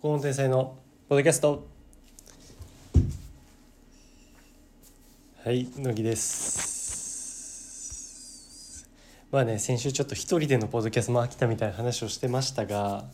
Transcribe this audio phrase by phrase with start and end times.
[0.00, 0.78] 国語天才の
[1.08, 1.66] ポッドキャスト。
[5.44, 7.28] はい乃木です。
[9.32, 13.06] まあね先週ちょっと一人でのポッドキャストも飽きたみたいな話をしてましたが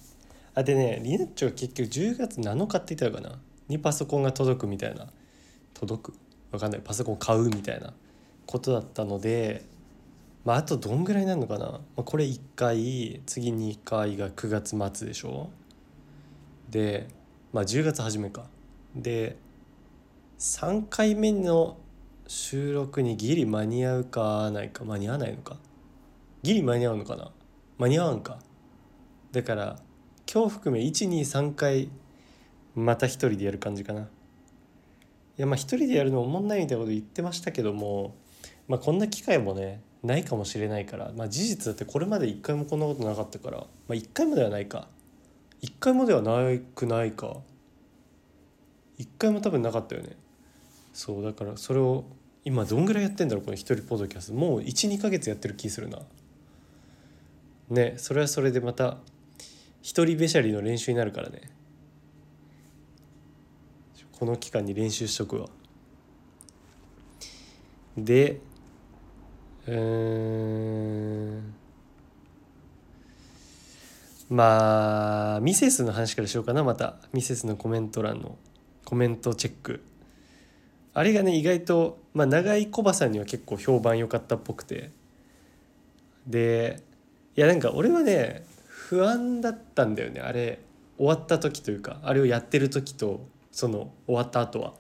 [0.55, 3.39] あでねリナッチョは結局10月7日って言ったのかな？
[3.67, 5.07] にパソコンが届くみたいな。
[5.73, 6.15] 届く？
[6.53, 6.83] わかんない。
[6.85, 7.95] パソコン買うみたいな
[8.45, 9.65] ことだったので
[10.45, 15.49] まああとどんぐらいなのかな、まあ、これ1回次2回が9月末でしょ？
[16.75, 17.07] で
[17.53, 18.47] まあ10月初めか。
[18.97, 19.37] で
[20.41, 21.77] 3回目の
[22.27, 24.85] 収録にギリ間に合うかないか。
[24.85, 25.57] 間に合わないのか。
[26.43, 27.31] ギリ間に合うのかな。
[27.79, 28.41] 間に合わんか。
[29.31, 29.79] だから
[30.33, 31.91] 今日含め123回
[32.75, 34.01] また一人でやる感じかな。
[34.01, 34.05] い
[35.37, 38.17] やまあ一人でやるのおもんないみたいなこと言ってましたけども
[38.67, 44.89] まあこんな機会もねないかもしれないからまあ事実だってこれまで一回もこんなことなかったからまあ一回もではないか。
[45.65, 47.39] 一回もではないくないか。
[48.99, 50.11] 一回も多分なかったよね。
[50.93, 52.05] そうだからそれを
[52.45, 54.35] 今どんぐらいやってんだろうこの一人ポッドキャスト。
[54.35, 56.01] もう12ヶ月やってる気するな。
[57.71, 58.99] ねそれはそれでまた
[59.81, 61.41] 一人べしゃりの練習になるからね。
[64.13, 65.49] この期間に練習しとくわ。
[67.97, 68.39] で
[69.67, 71.55] うん。
[74.29, 78.39] まあミセスの話からしようかなまたミセスのコメント欄の
[78.85, 79.85] コメントチェック
[80.95, 84.93] あれがね意外と、まあ、長井コバさんには結構評判良かったっぽくて
[86.27, 86.83] で
[87.37, 90.61] いやなんか俺はね不安だったんだよねあれ
[90.97, 94.75] 終わった時というかあれをやってる時とその終わった後は。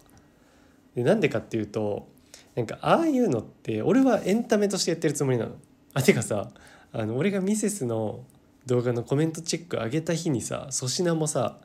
[0.94, 2.08] でなんでかっていうと
[2.54, 5.56] なんかああいうのって俺はエンタメとしてやってるつもりなの。
[5.92, 6.50] あてかさ
[6.92, 8.24] あの俺がミセスの
[8.66, 11.58] 動画のコメントチェック上げた日にさ粗品もさ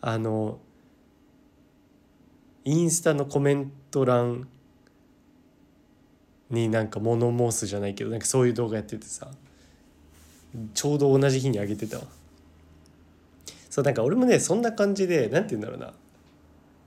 [0.00, 0.58] あの
[2.64, 4.48] インスタのコメント欄
[6.50, 9.30] になんか物申すじゃないけどなんかそういう動画やっててさ
[10.74, 12.04] ちょうど同じ日に上げてたわ。
[13.68, 15.92] そうなんか俺もねそんな感じでなんて言うんだろうな。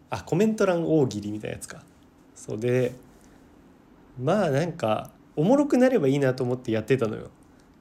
[0.10, 1.84] あコメント欄大喜利みたいなやつか。
[2.36, 2.94] そうで
[4.20, 7.30] まあなんかおもろくなればいいなと思ってやってたのよ。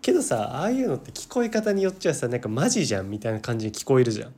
[0.03, 4.34] けどさああいうのって聞こえ方によっちゃさなんかマジじゃんみたいな感じに聞こえるじゃん。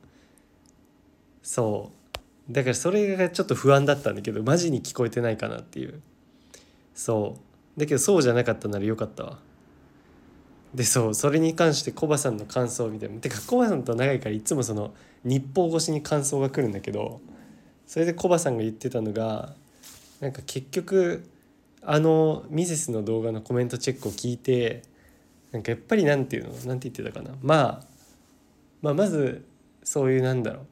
[1.41, 1.91] そ
[2.49, 2.53] う。
[2.53, 6.01] だからそれがちょっと不安だったんだけどマジに聞こえてないかなっていう。
[6.93, 7.37] そ
[7.77, 7.79] う。
[7.79, 9.39] だけどそうじゃなかったならよかったわ。
[10.73, 11.13] でそう。
[11.13, 13.19] それに関してコバさんの感想みたいな。
[13.19, 14.93] てかコバさんと長いからいつもその
[15.23, 17.21] 日報越しに感想が来るんだけど
[17.87, 19.53] それでコバさんが言ってたのが
[20.19, 21.29] なんか結局
[21.81, 24.83] あのミセスの動画のコメントチェックを聞いて
[25.53, 26.49] なんかやっぱりなんていうの？
[26.65, 27.83] なんて言ってたかな、まあ、
[28.81, 29.45] まあまず
[29.83, 30.65] そういうなんだろう。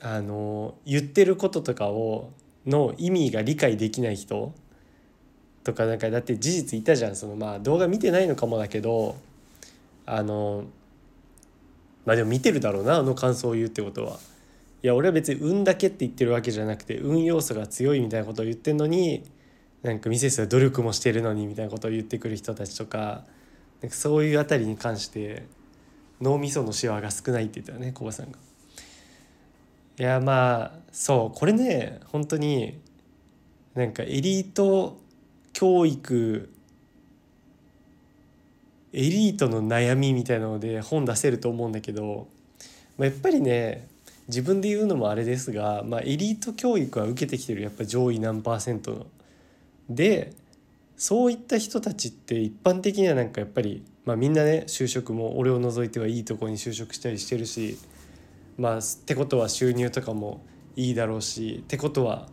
[0.00, 2.30] あの言ってることとかを
[2.66, 4.52] の意味が理解できない人
[5.62, 7.16] とかなんかだって事実いたじゃん。
[7.16, 9.16] そのまあ動画見てないのかもだけど
[10.06, 10.64] あの
[12.06, 14.18] まあでも見てるだろうなあの感想を言うってことは。
[14.82, 19.24] いや俺は別に運だけって言ってるわけじゃなくて運要素が強いみたいなことを言ってんのに
[19.84, 23.22] なんかミセスは努力もしてるのにみたいなことを言ってくる人たちとか
[23.82, 25.44] なんかそういうあたりに関して
[26.22, 28.38] 脳みそのシワが少ないって言ったよねコバさんが。
[29.96, 32.80] いやまあそうこれね本当に
[33.74, 34.98] なんかエリート
[35.52, 36.50] 教育
[38.94, 42.26] エリートの悩みみたいなので本出せると思うんだけど、
[42.96, 43.86] まあ、やっぱりね
[44.28, 49.06] 自分で言うのもあれですが、まあ、エリート教育は受けてきてるやっぱ上位何パーセントの。
[49.88, 50.32] で
[50.96, 57.78] そういった人たちって一般的にはなんかやっぱり、まあ、みんなね就職も俺を除いてはいいとこに就職したりしてるし
[58.56, 60.44] まあってことは収入とかも
[60.76, 62.28] いいだろうしってことは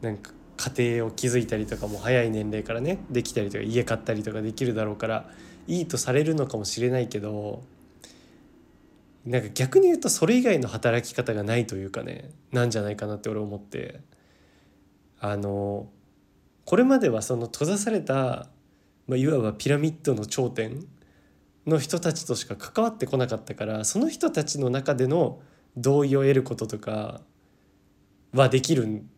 [0.00, 5.28] なんか家庭を築いたりとかも早い年齢からねできたりとか家買ったりとかできるだろうから
[5.66, 7.62] いいとされるのかもしれないけど
[9.26, 14.00] なんか逆に言うとそれ以外の働き方がないというかねなんじゃないかなって俺思って
[15.20, 15.88] あの
[16.66, 18.48] これまではその閉ざされた、
[19.06, 20.84] まあ、いわばピラミッドの頂点
[21.64, 25.40] の人たちとしか関わってこなかったからその人たちの中での
[25.76, 27.20] 同意を得ることとか
[28.32, 29.08] はできるん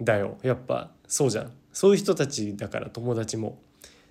[0.00, 3.60] だよやっぱそうじゃんそういう人たちだから友達も。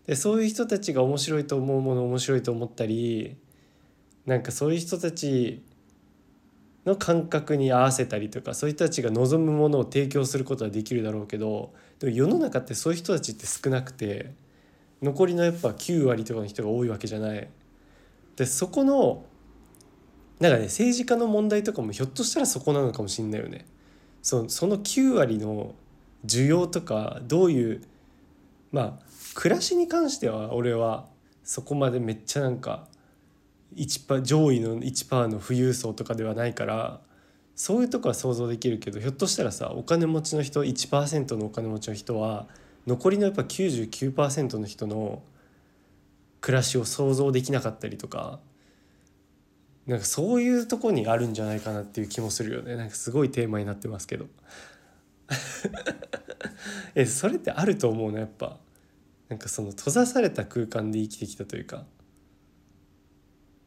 [0.05, 3.35] でそういう人たちが面白いと思うもの面白いと思ったり
[4.25, 5.63] なんかそういう人たち
[6.85, 14.33] の感覚に合わせたりとかそういう人たちが望むものを提供することはできるだろうけどでも世の中ってそういう人たちって少なくて
[15.01, 17.47] 残りのやっぱ9割とかの人が多いわけじゃない。
[18.35, 19.25] でそこの
[20.39, 23.65] だかね政治家の問題とかもひょっとしたらそこなのかもしんないよね。
[24.21, 25.75] そその9割の
[26.25, 27.81] 需要とかどういう
[28.71, 29.05] まあ
[29.35, 31.07] 暮らしに関しては俺は
[31.43, 32.87] そこまでめっちゃなんか
[33.75, 37.01] 1上位の1%の富裕層とかではないから
[37.59, 42.47] そういうとこは想像できるけどひょっとしたらさお金持ちの人1%のお金持ちの人は
[42.87, 45.21] 残りのやっぱ99%の人の
[46.39, 48.39] 暮らしを想像できなかったりとか
[49.87, 52.77] なんかそういうとこにあるんじゃないかなっていう気もするよね。
[52.77, 54.27] なんかすごいテーマになってますけど。
[56.95, 58.19] えそれってあると思うの？
[58.19, 58.57] やっぱ。
[59.27, 61.85] なんかその閉ざされた空間で生きてきたというか。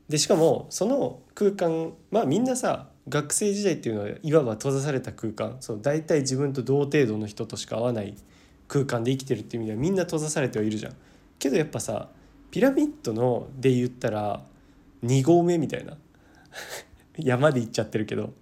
[0.09, 5.57] でしかもその空間まあみんなさ学生時代っていうのはいわば閉ざされた空間。
[5.61, 8.15] そう大体自分と同程度の人としか会わない
[8.69, 10.95] 空間で生きてるっていう意味ではみんな閉ざされてはいるじゃん。
[11.39, 12.09] けどやっぱさ
[12.51, 14.45] ピラミッドので言ったら
[15.05, 15.97] 2合目みたいな。
[17.19, 18.33] 山で行っちゃってるけど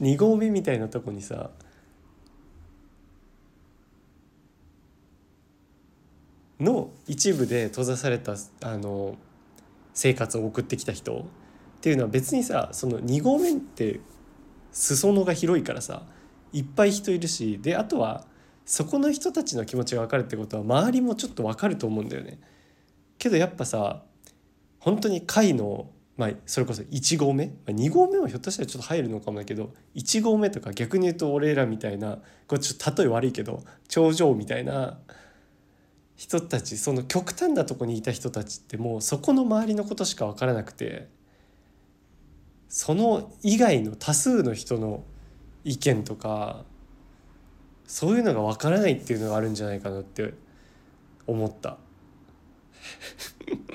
[0.00, 1.50] 2合目みたいなとこにさ
[6.58, 9.16] の一部で閉ざされたあの
[9.92, 11.26] 生活を送ってきた人。
[11.84, 14.00] っていうのは別にさその2合目って
[14.72, 16.04] 裾野が広いからさ
[16.50, 18.24] いっぱい人いるしであとは
[18.64, 22.38] そこの人たちの気持ちが分かるってことは周りもちょっと分かると思うんだよね。
[23.18, 24.02] けどやっぱさ
[24.78, 34.96] 本当に会のまあ、それこそ1合目、まあ、2合目はひょっとしたらちょっと入るのかもだけど1合目とか逆に言うと俺らみたいなこれちょっと例え悪いけど頂上みたいな
[36.16, 41.08] 人たちその極端なとこにいた人たちってもうそこの周りのことしか分からなくて
[42.74, 45.04] その以外の多数の人の
[45.62, 46.64] 意見とか
[47.86, 50.34] そういうのが分からないっていうのがあるんじゃないかなって
[51.28, 51.78] 思った。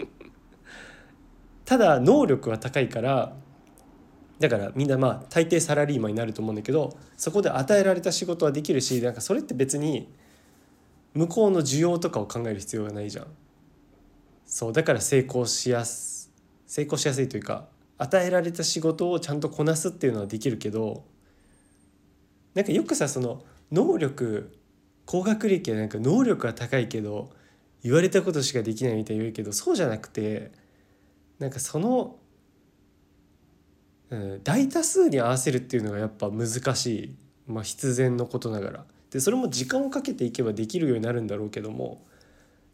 [1.63, 3.37] ただ能力は高いから
[4.37, 10.11] だからみんなまあ大抵サラリーマンになると思うんだけどそこで与えられた仕事はできるしなんかそれって別に
[11.13, 13.27] 向こうの需要とかを考える必要がないじゃん。
[14.45, 16.33] そうだから成功しやす
[16.67, 17.69] 成功しやすいというか
[17.99, 21.03] 与えられた仕事をちゃんとこなすっていうのはできるけど
[22.55, 24.57] なんかよくさその能力
[25.05, 27.29] 高学歴はなんか能力は高いけど
[27.83, 30.51] 言われたことしかできないみたいに言うけどそうじゃなくて
[31.39, 32.15] なんかその、
[34.09, 37.15] うん、大多数に合わせるっていうのがやっぱ難しい、
[37.47, 38.85] まあ、必然のことながら。
[39.11, 42.09] でそれも時間をかけていけばできるようになるんだろうけどもっ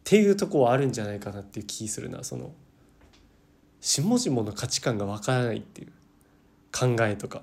[0.04, 2.54] ていうとこはあるんじゃないかなっていう気するなその。
[3.86, 5.92] 下々の価値観がわからないっていう
[6.72, 7.42] 考えとかっ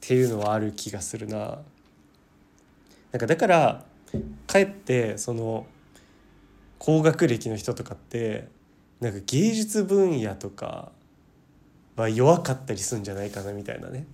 [0.00, 1.60] ていうのはある気がするな。
[3.12, 3.84] なんかだから
[4.48, 5.68] かえってその
[6.80, 8.48] 高学歴の人とかって
[9.00, 10.90] なんか芸術分野とか
[11.94, 14.08] は弱かったりするんじゃないかなみたいなね。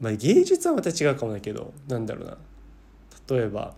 [0.00, 2.38] まあ芸術はまた違うかもだけどなんだろうな
[3.28, 3.74] 例えば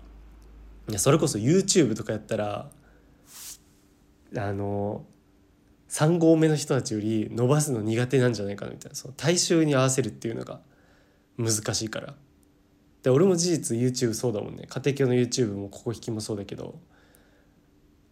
[0.90, 2.68] いやそれこそ YouTube とかやったら
[4.36, 5.04] あの
[5.88, 10.60] 3合目の人たちより伸ばすの苦手なんじゃないかなみたいなその大衆に合わせるっていうのが
[11.36, 12.14] 難しいから。
[13.02, 16.78] で俺も事実 YouTube そうだもんね家庭教の YouTube もここ引きもそうだけど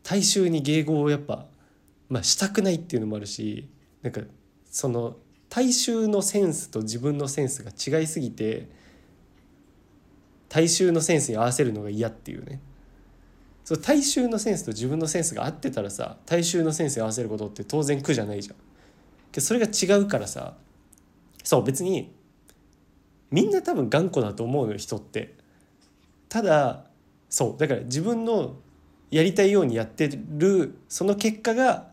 [0.03, 1.45] 大衆に迎合をやっぱ、
[2.09, 3.69] まあ、したくないっていうのもあるし
[4.01, 4.23] なんか
[4.71, 5.17] その
[5.51, 8.71] 大衆のセンスと自分のセンスが違いすぎて
[10.49, 12.61] 大衆のセンスに合わせるのが嫌っていうね
[13.69, 18.57] その大衆のセンスと自分のセンスが合ってたらさ大衆のセンスに合わせることって当然苦じゃないじゃん。
[19.31, 20.55] けどそれが違うからさ
[21.45, 22.11] そう別に
[23.31, 25.35] みんな多分頑固だと思うよ人って。
[26.31, 26.85] ただ
[27.29, 28.57] そうだから自分の
[29.11, 31.91] やりたいようにやってるその結果が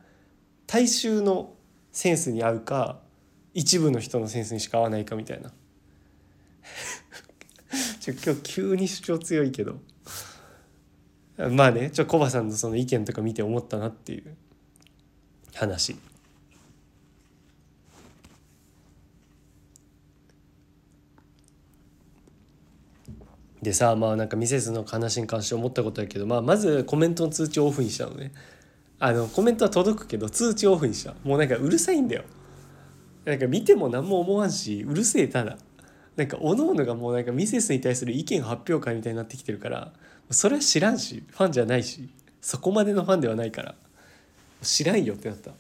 [0.68, 1.56] 大衆の
[1.92, 3.02] センスに合うか
[3.54, 5.52] 一部の人のセンスにしか合わないかみたいな
[8.00, 9.82] ちょ今日急に主張強いけど
[11.38, 14.36] まあねちょコバさんのその意見とか見て思ったなっていう
[15.54, 15.96] 話。
[23.62, 28.32] でさまあなんかミセスの話に関して思ったことやけど、まあ、まずコメントの通知をオフにしたのね。
[29.00, 32.24] あのコメントは届くけど通知オフにしたもうなんかうるさいんだよ。
[33.26, 35.58] なんか見ても何も思わんしうるせえただ。
[36.16, 39.92] なんかおのおのがもうなんかミセスに対する意見発表会みたいになってきてるから
[40.32, 42.10] それは知らんしファンじゃないし
[42.42, 43.76] そこまでのファンではないから。
[44.62, 45.52] 知らんよってなった。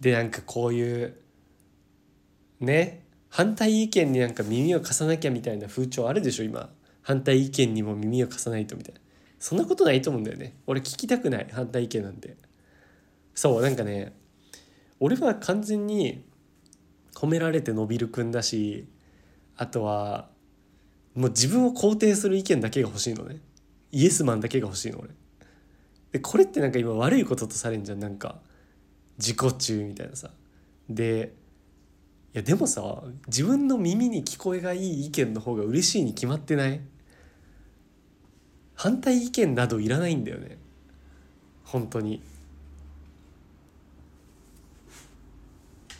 [0.00, 1.16] でなんかこういう
[2.60, 6.68] ね反対意見になんか耳を貸さなきゃみたいな風潮あるでしょ今。
[7.02, 9.00] 反対意見にも耳を貸さないとみたいな。
[9.38, 10.54] そんなことないと思うんだよね。
[10.66, 12.36] 俺聞きたくない反対意見なんて。
[13.34, 14.14] そうなんかね
[15.00, 16.24] 俺は完全に
[17.14, 18.86] 褒められて伸びる君だし
[19.56, 20.28] あとは
[21.14, 23.38] もう自分を肯定する意見だけが欲しいのね。
[23.92, 25.10] イエスマンだけが欲しいの俺。
[26.12, 28.00] でこれってなんか今悪いこととされんじゃん。
[28.00, 28.40] なんか
[29.18, 30.30] 自己中みたいなさ。
[30.88, 31.32] で
[32.34, 36.80] いやでもさ自分の耳に聞こえがいい意見の方が嬉しいに決まってない？
[38.74, 40.58] 反対意見などいらないんだよね。
[41.62, 42.14] 本当に。
[42.16, 42.20] い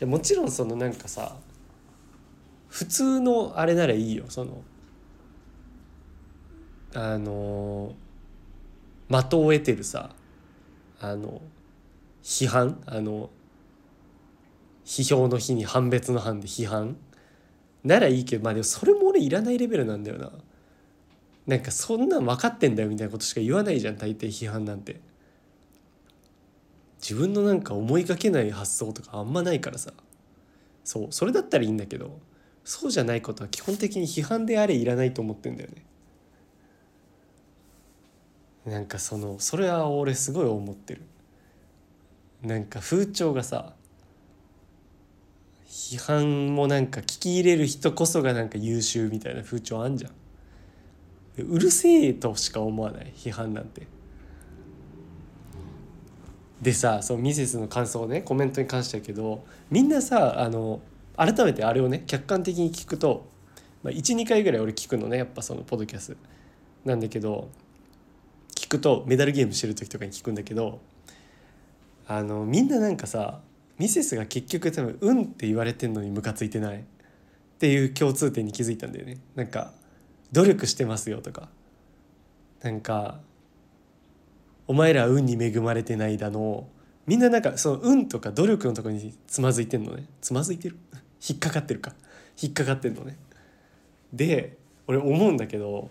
[0.00, 1.36] やもちろんそのなんかさ
[2.68, 4.24] 普通のあれならいいよ。
[4.28, 4.64] その
[6.94, 7.92] あの
[9.08, 10.10] 的を得てるさ
[11.00, 11.42] あの
[12.22, 13.30] 批判あの
[14.84, 16.96] 批評の日に判別の判で批判。
[17.84, 20.32] ならいいけどまあでもそれも俺いらないレベルなんだよな。
[21.46, 25.00] なんかそんなん分かってんだよみたいなことしか言わないじゃん大抵批判なんて。
[27.00, 29.92] 自分のなんか思いがけない発想とかあんまないからさ。
[30.84, 32.18] そうそれだったらいいんだけど
[32.62, 35.84] そうじゃないことは基本的に批判であれいらないと思ってんだよね。
[38.66, 41.02] なんかそのそれは俺すごい思ってる。
[42.42, 43.74] なんか風潮がさ
[45.66, 50.12] 批判もなんか聞き入れる人こそがなんか優秀みたいな風潮あんじゃん。
[51.36, 53.86] うるせえとしか思わない批判なんて。
[56.62, 60.80] でさそうミセスの感想をねコメントに関してだけどみんなさあの
[61.14, 63.26] 改めてあれをね客観的に聞くと、
[63.82, 66.16] まあ、12回ぐらい俺聞くのねやっぱそのポドキャス
[66.84, 67.50] なんだけど
[68.78, 70.80] くとメダルゲームしてる時とかに聞くんだけど
[72.06, 73.40] あのみんななんかさ
[73.78, 76.80] ミセスが結局多分「うん」って言われてんのにムカついてない？
[76.80, 76.82] っ
[77.58, 79.18] ていう共通点に気づいたんだよね。
[79.34, 79.72] なんか
[80.32, 81.48] 努力してますよとか。
[82.62, 83.20] なんか
[84.66, 86.68] お前ら運に恵まれてないだの。
[87.06, 90.06] みんななんかその運とか努力のとこにつまずいてんのね。
[90.20, 90.76] つまずいてる？
[91.26, 91.94] 引っかかってるか。
[92.40, 93.16] 引っかかってんのね。
[94.12, 95.90] で俺思うんだけど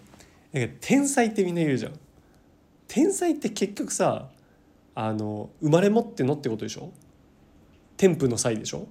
[0.51, 1.93] なんか天才ってみんな言うじゃん。
[2.93, 4.29] 天才って結局さ
[4.93, 6.91] あの生まれ持ってのってことでしょ？
[7.97, 8.88] 天賦の際でしょ？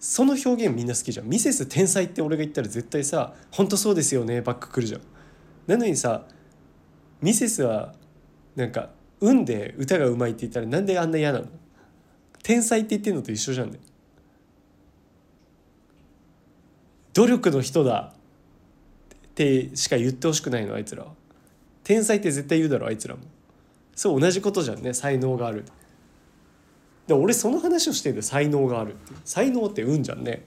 [0.00, 1.28] その表現みんな好きじゃん。
[1.28, 5.02] ミセス天才って俺が言ったら絶対さ「本当そうですよね」ばっか来るじゃん。
[5.66, 6.24] なのにさ
[7.20, 7.94] ミセスは
[8.56, 8.88] なんか
[9.20, 11.46] 運で歌がうまいって言ったらなんであんな嫌なの？
[12.42, 13.78] 天才って言ってんのと一緒じゃんね。
[17.12, 18.14] 努力の人だ。
[18.14, 21.04] ってしか言ってほしくないのあいつら
[21.82, 23.20] 天才って絶対言うだろあいつらも。
[23.94, 25.64] そう同じことじゃんね才能がある。
[27.06, 30.44] で俺その話をしてる才能がある才能って運じゃんね。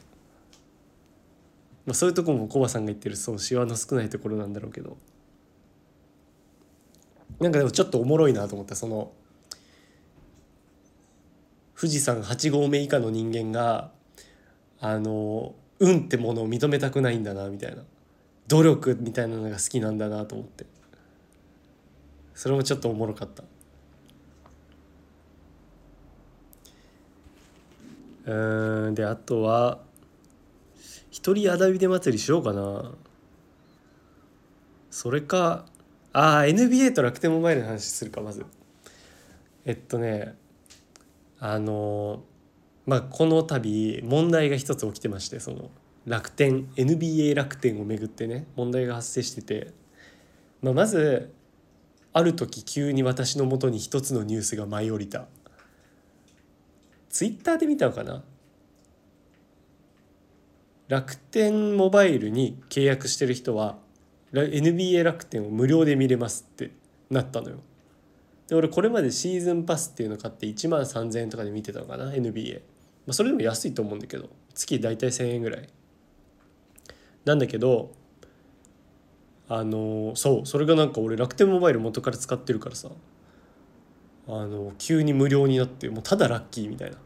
[1.86, 4.98] まあそういうとこもコバさんが言ってるそうシワの少ないところなんだろうけど。
[7.40, 9.12] なんかでもちょっとおもろいなと思ったその
[11.80, 13.92] 富士山8合目以下の人間が
[14.80, 17.84] あの運ってものを認めたくないんだなみたいな。
[18.48, 20.66] 努力みたいなのが好きなんだなと思って。
[22.38, 23.44] それもちょっとおもろかった。
[28.32, 29.80] うんであとは
[31.10, 32.92] 一人あだびで祭りしようかな。
[34.92, 35.66] それか
[36.14, 38.46] ああ NBA と楽天モバイルの話するかまず。
[39.66, 40.36] えっとね
[41.40, 42.22] あの
[42.86, 45.72] まあこの度問題が一つ起きてましてその
[46.06, 49.74] 楽天 NBA 楽天をめぐってね問題が発生してて、
[50.62, 51.34] まあ、まず
[52.14, 55.28] ある時急に私のもとに一つのニュースが舞い降りた。
[57.10, 58.24] ツイッターで見たのかな？
[60.88, 63.78] 楽天モバイルに契約してる人は
[64.32, 66.72] NBA 楽天を無料で見れますって
[67.10, 67.58] なったのよ。
[68.48, 72.62] で俺これまでシーズンパスっていうの買って1万3,000円とかで見てたのかな？NBA、ま
[73.10, 75.68] あ、それでも安いと思うんだけど月大体1,000円ぐらい。
[77.26, 77.92] なんだけど
[79.50, 82.90] あのそうそれがなんか俺楽天モバイル元から使ってるからさ
[84.28, 86.98] あの急に無料になってもうただラッキーみたいな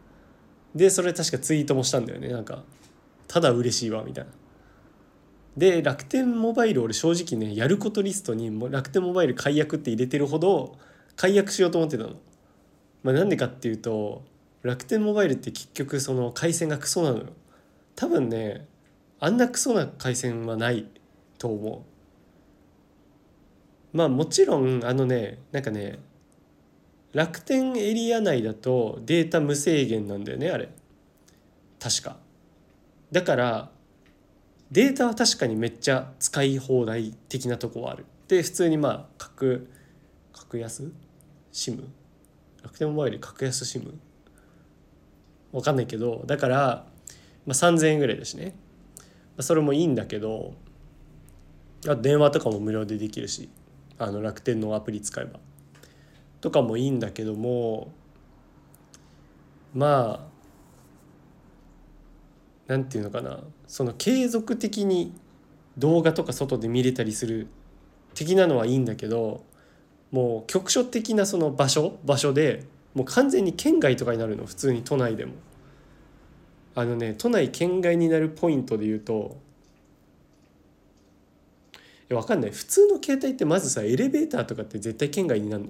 [0.74, 2.64] でそれ確かツイートもしたんだよねなんか
[3.28, 4.32] ただ嬉しいわみたいな
[5.58, 10.78] で楽天モバイル俺正直ねやることリストに楽天モバイル解約って入れてるほど
[11.16, 12.16] 解約しようと思ってたの。
[13.04, 14.24] まあ、なんでかっていうと
[14.64, 17.26] 楽天モバイルって結局その回線がクソなのよ。
[17.96, 18.66] 多分ね
[19.20, 20.88] あんなクソな回線はない
[21.38, 21.91] と思う。
[23.94, 26.00] まあもちろんあのねなんかね
[27.14, 30.70] 楽天エリア内だとデータ無制限なんだよねあれ。
[31.80, 32.18] 確か。
[33.12, 33.72] だから
[34.72, 38.06] データは確かにめっちゃ使い放題的なとこはある。
[38.30, 39.68] で普通にまあ格
[40.32, 40.92] 格安
[41.52, 41.84] ？SIM
[42.64, 43.94] 楽天モバイル格安 SIM
[45.52, 46.86] 分かんないけどだから、
[47.46, 48.56] まあ、3,000円ぐらいだしね、
[48.96, 49.02] ま
[49.40, 50.54] あ、それもいいんだけど
[51.90, 53.50] あ電話とかも無料でできるし。
[54.02, 55.40] あの楽天のアプリ使えば。
[56.42, 57.94] とかもいいんだけども
[59.76, 60.28] ま
[62.68, 63.42] あなんていうのかな。
[63.68, 65.14] その継続的に
[65.78, 67.48] 動画とか外で見れたりする
[68.16, 69.44] 的なのはいいんだけど
[70.10, 72.66] もう局所的なその場所場所で
[72.96, 74.48] もう完全に県外とかになるの。
[74.48, 75.34] 普通に都内でも。
[76.74, 79.38] あのね都内県外になるポイントで言うと
[82.16, 82.52] 分かんない。
[82.52, 85.70] 普通の携帯ってまずさエレベーターとかって絶対県外になるの？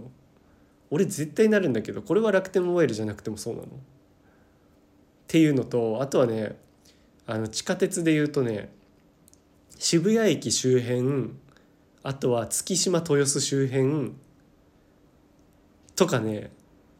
[0.90, 3.66] 俺絶対なるんだけどこれは楽天モバイルじゃなくてもそうなの？
[3.66, 3.70] っ
[5.28, 6.58] ていうのとあとはね
[7.26, 8.70] あの地下鉄で言うとね
[9.80, 11.32] 渋谷駅周辺
[12.04, 14.12] あとは月島豊洲周辺
[15.96, 16.52] とかね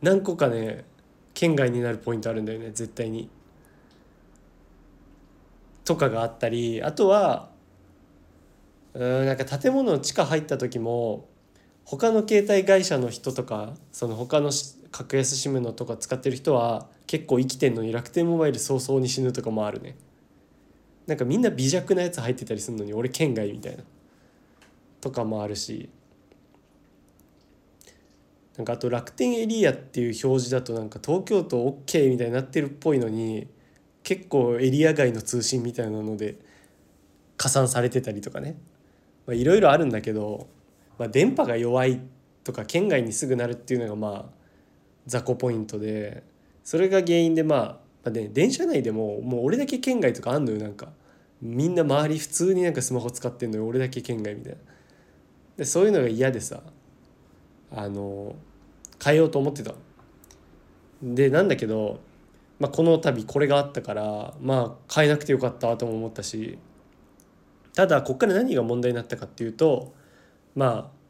[0.02, 0.86] 何個かね
[1.34, 3.30] 県外になるポイントあるんだよね絶対に。
[5.84, 7.51] とかがあったりあとは
[8.94, 11.30] うんなんか建物の地下入った時も
[11.86, 14.52] 他の携帯会社の人とかその他の
[14.92, 19.96] 格安 SIM のとか使ってる人は結構生きてんのに楽天モバイル早々に死ぬとかもあるね。
[21.08, 23.84] なんかみんな微弱なやつ入ってたりするのに俺県外みたいな。
[25.02, 25.90] とかもあるし。
[28.58, 33.48] なんかあと楽天エリアっていう表示だとなんか東京都 OK みたいになってるっぽいのに
[34.04, 36.36] 結構エリア外の通信みたいなので
[37.38, 38.56] 加算されてたりとかね。
[39.30, 40.48] いろいろあるんだけど、
[40.98, 42.02] まあ、電波が弱い
[42.44, 44.42] とか県外にすぐなるっていうのがまあ
[45.06, 46.24] 雑魚ポイントで
[46.64, 50.90] それが原因でまあ、まね、電車内でももう俺だけ県外とかあんのよなんか。
[51.42, 54.60] みんな周り普通になんかスマホ使ってんのよ俺だけ県外みたいな。
[55.58, 56.62] でそういうのが嫌でさ
[57.72, 58.36] あの
[59.04, 59.74] 変えようと思ってた
[61.02, 62.00] でなんだけど、
[62.60, 66.60] まあ、この度これがあったからまあ変えなくてよかったとも思ったし
[67.74, 69.94] ただこっから何が問題になったかっていうと
[70.56, 71.02] まあ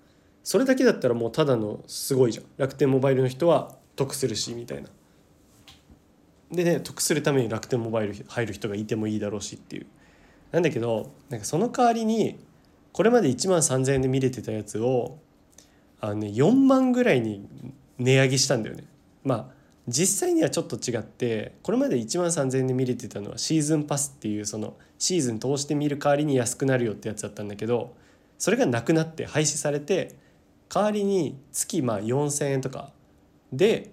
[0.44, 4.90] それだけだったらもうただのすごいじゃん楽天モバイルの人は得するしみたいな。
[6.52, 9.88] でね得するために楽天モバイル入る人がいてもいいだろうしっていう。
[10.52, 12.40] なんだけどなんかその代わりに
[12.92, 15.20] これまで1万3,000円で見れてたやつを
[16.02, 17.48] あの、ね、4万ぐらいに
[18.00, 18.84] 値上げしたんだよね。
[19.24, 19.61] まあ
[19.92, 27.96] 実際にはちょっと違ってこれまで1万3,000円で見れてたのはシーズンパスっていうそのシーズン通して見る代わりに安くなるよってやつだったんだけど
[28.38, 30.16] それがなくなって廃止されて
[30.70, 32.92] 代わりに月まあ4,000円とか
[33.52, 33.92] で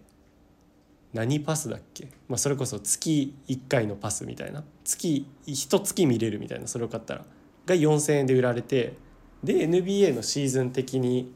[1.13, 4.63] 何パスだっけ、まあ、それこそ月1回のパスみたいな。
[4.85, 7.25] 月1月見れるみたいなそれを買ったら。
[7.67, 8.95] が4,000円で売られて
[9.43, 11.33] で NBA のシーズン的に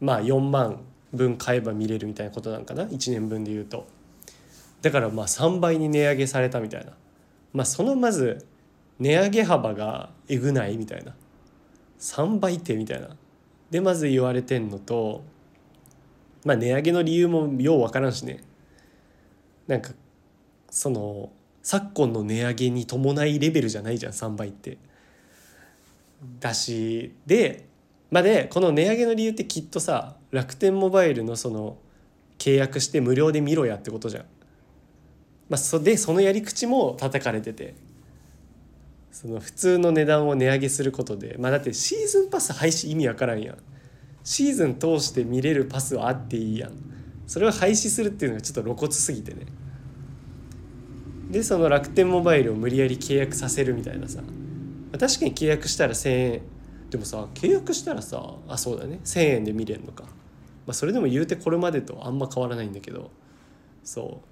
[0.00, 0.80] まあ4万
[1.12, 3.86] 分買えば見れるみたいなことなんかな？1年分で言うと。
[4.82, 6.92] だからまあ3倍に値上げされたみたいな。
[7.52, 8.46] まあそのまず
[8.98, 11.14] 値上げ幅がえぐないみたいな。
[11.98, 13.16] 3倍ってみたいな。
[13.70, 15.22] でまず言われてんのと
[16.44, 18.42] まあ値上げの理由もようわからんしね。
[19.66, 19.90] なんか
[20.70, 21.30] その
[21.62, 24.78] 昨今の値上げに伴いレベルじゃないじゃん3倍って。
[26.40, 27.66] だしで
[28.10, 31.78] まあでこの値上げの理由ってきっとさ楽天モバイルのその
[32.38, 34.24] 契約して無料で見ろやってことじゃん。
[35.48, 37.74] まあ、そでそのやり口も叩かれてて。
[39.10, 41.36] その普通の値段を値上げすることで。
[41.38, 43.56] まあだってシーズンパス廃止意味わからんやん。
[44.22, 46.72] シーズン通して見れるパスはあっていいやん。
[47.26, 49.46] それを廃止するっていうのがちょっと露骨すぎてね。
[51.30, 54.20] でその楽天モバイルを無理やり契約させるみたいなさ。
[54.92, 56.42] 確かに契約したら1,000円。
[56.90, 59.00] でもさ契約したらさあそうだね。
[59.04, 60.10] 1,000円で見れんのか、ま
[60.68, 63.10] あ、それでも言うてこれまでとあんま変わらないんだけど。
[63.84, 64.28] そう。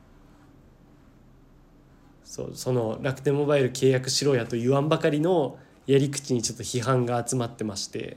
[2.24, 8.16] そうその楽天モバイル契約しろやと言わんばかりのやり口にちょっと批判が集まってまして。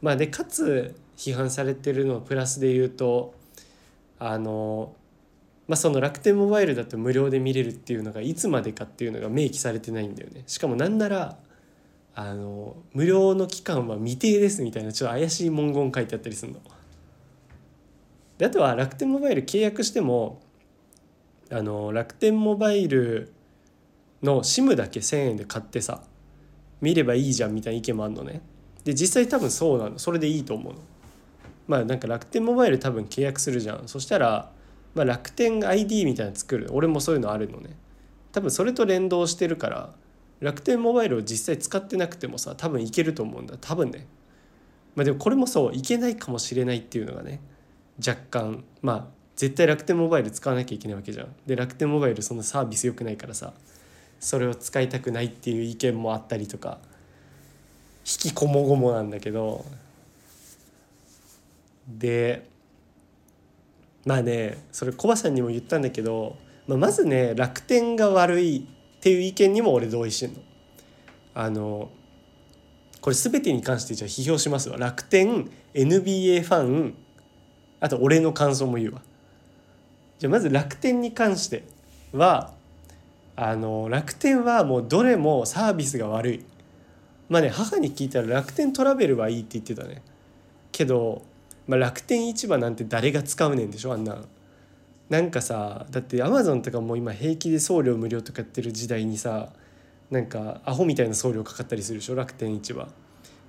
[0.00, 3.34] まあでかつ批判されてるのをプラスで言うと
[4.18, 4.94] あの
[5.66, 10.44] まあその楽天モバイルだと無料で見れるっていうのがいつまでかっていうのが明記されてないんだよね。
[10.46, 11.36] しかもなんなら
[12.20, 16.58] あの無料の期間は未定ですみたいなちょっと怪しい文言書いてあったりするの。
[18.38, 20.42] であとは楽天モバイル契約しても
[21.48, 23.32] あの楽天モバイル
[24.20, 26.02] の SIM だけ1,000円で買ってさ
[26.80, 28.40] 見ればいいじゃんみたいな意見もあるのね。
[28.82, 30.80] で実際多分そうなのそれでいいと思うの。
[31.68, 34.50] まあなんか楽天モバイル多分契約するじゃんそしたら、
[34.96, 37.76] まあ、楽天 ID みたいなの作る俺もそういうのあるのね。
[38.32, 39.94] 多分それと連動してるから
[40.40, 44.06] 楽天モバイルを実際使ってなくてもさ多分いけると思うんだ多分ね
[44.94, 47.40] まあでもこれもそういけないかもしれないっていうのがね
[47.98, 49.04] 若干まあ
[49.36, 51.28] 絶対楽天モバイル使わなきゃいけないわけじゃん。
[51.46, 53.52] で楽天モバイルそんなサービス良くないからさ
[54.20, 56.78] それを使いたくないっていう意見もあったりとか
[58.00, 59.64] 引きこもごもなんだけど
[61.86, 62.48] で
[64.04, 68.66] まあねそれコバさんにも言ったんだけど、まあ、まずね楽天が悪い
[68.98, 70.40] っていう意見にも俺同意してんの。
[71.34, 71.90] あの
[73.00, 74.76] これ全てに関してじゃあ批評しますわ。
[74.76, 76.94] 楽天 NBA ファン
[77.80, 79.02] あと俺の感想も言うわ。
[80.18, 81.64] じゃあまず楽天に関して
[82.12, 82.52] は
[83.36, 86.44] あの楽天はもうどれもサービスが悪い。
[87.28, 90.02] まあね母に聞いたら楽天トラベルはいいって言ってたね。
[90.72, 91.22] けど、
[91.68, 94.24] まあ、楽天市場なんて誰が使うねんでしょあんな
[95.08, 99.48] なんかさだってアマゾンとかも今平気で送料無料とかやってる時代にさ
[100.10, 102.14] なんかアホみたいな送料かかったりするでしょ？
[102.14, 102.88] 楽天市場。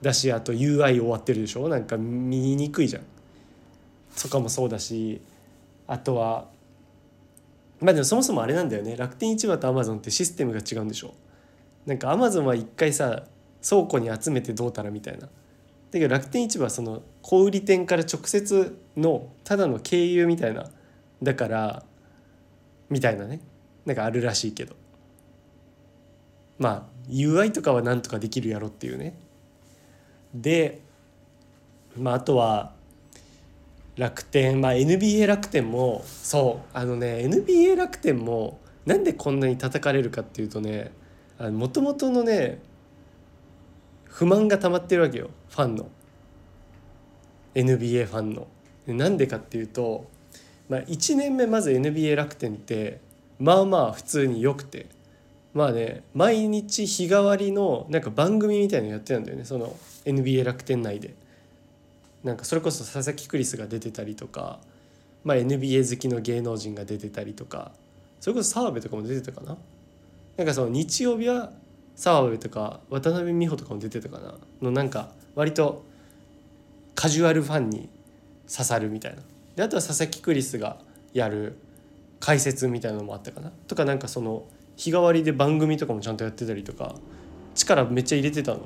[0.01, 1.67] だしあと UI 終わってるでしょ？
[1.67, 3.03] なんか見にくいじゃん。
[4.21, 5.21] とかもそうだし
[5.87, 6.47] あとは
[7.81, 8.95] まあでもそもそもあれなんだよね。
[8.95, 11.13] 楽天市場とアマゾンってシステムが違うんでしょ？
[11.85, 13.23] なんかアマゾンは一回さ
[13.67, 15.27] 倉庫に集めてどうたらみたいな。
[15.27, 15.29] だ
[15.91, 20.69] けど楽天市場はその小売店から直接のただの経由みたいな
[21.21, 21.83] だから
[22.89, 23.41] みたいなね。
[23.85, 24.75] なんかあるらしいけど。
[26.57, 29.17] まあ UI とかはなんとかできるやろっていうね。
[30.33, 30.81] で、
[31.97, 32.73] まあ、あとは
[33.97, 40.91] 楽天まあ NBA 楽天もそうあのね NBA 楽天もなんでこんなに叩かれるかっていうとね
[41.39, 42.61] もともとのね
[44.05, 45.89] 不満が溜まってるわけよファンの。
[47.55, 48.47] NBA ファンの。
[48.87, 50.07] なんでかっていうと、
[50.69, 53.01] まあ、1年目まず NBA 楽天って
[53.39, 54.87] まあまあ普通に良くて。
[55.53, 61.13] まあね毎日日替わりのなんか番組みたいなのやってたんだよねその NBA 楽天内で。
[62.23, 64.59] なんかそれこそ佐々木クリスが出てたりとか、
[65.23, 67.71] まあ、NBA 好きの芸能人が出てたりとか
[68.19, 69.57] それこそ澤部とかも出てたかな。
[70.37, 71.51] なんかその日曜日は
[71.95, 74.35] 澤部とか渡辺美穂とかも出てたかな。
[74.61, 75.83] のなんか割と
[76.95, 77.89] カジュアルファンに
[78.49, 79.21] 刺さるみたいな。
[79.59, 80.77] であとは佐々木クリスが
[81.11, 81.57] やる
[82.21, 83.51] 解説みたいなのもあったかな。
[83.67, 84.45] とかなんかその
[84.77, 86.95] 日替わりで番組とかもちゃんとやってたりとか
[87.55, 88.61] 力めっちゃ入れてたの。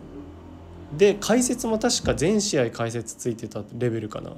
[0.95, 4.33] で解説も確か全試合解説ついてたレベルかな。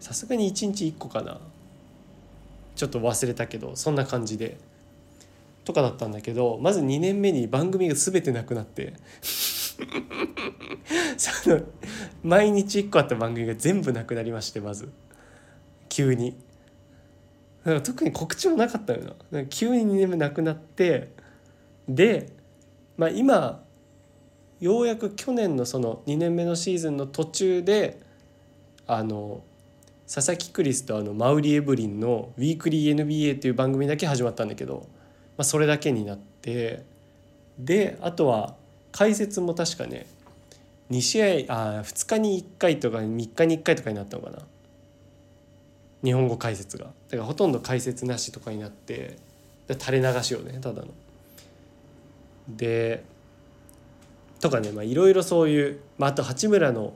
[0.00, 1.38] さすがに1日1個かな。
[2.74, 4.58] ちょっと忘れたけどそんな感じで。
[5.64, 8.94] とかだったんだけどまず2年目に番組が全てなくなって。
[11.16, 11.60] その
[12.24, 14.88] 毎日1個あった番組が全部なくなりましてまず。
[15.92, 16.34] 急に。
[17.64, 19.14] だか特に告知もなかったよ。
[19.30, 21.12] な急に2年目なくなって
[21.86, 22.30] で
[22.96, 23.62] まあ今
[24.58, 28.00] ようやく去年のその2年目のシーズンの途中で
[28.86, 29.44] あの
[30.12, 34.86] 佐々木クリスとあのマウリ・エブリンの「ウィークリー NBA」っていう番組だけ始まったんだけど、
[35.36, 36.84] まあ、それだけになって
[37.58, 38.56] であとは
[38.92, 40.06] 解説も確かね
[40.90, 44.38] 2試合あ2日に1回とか3日に1回とかになったのかな。
[46.04, 46.86] 日本語解説が。
[46.86, 49.16] だからほとんど解説なしとかになって
[49.68, 50.88] 垂れ流しをねただの。
[52.48, 53.04] で
[54.40, 56.94] とかねいろいろそういう、まあ、あと八村の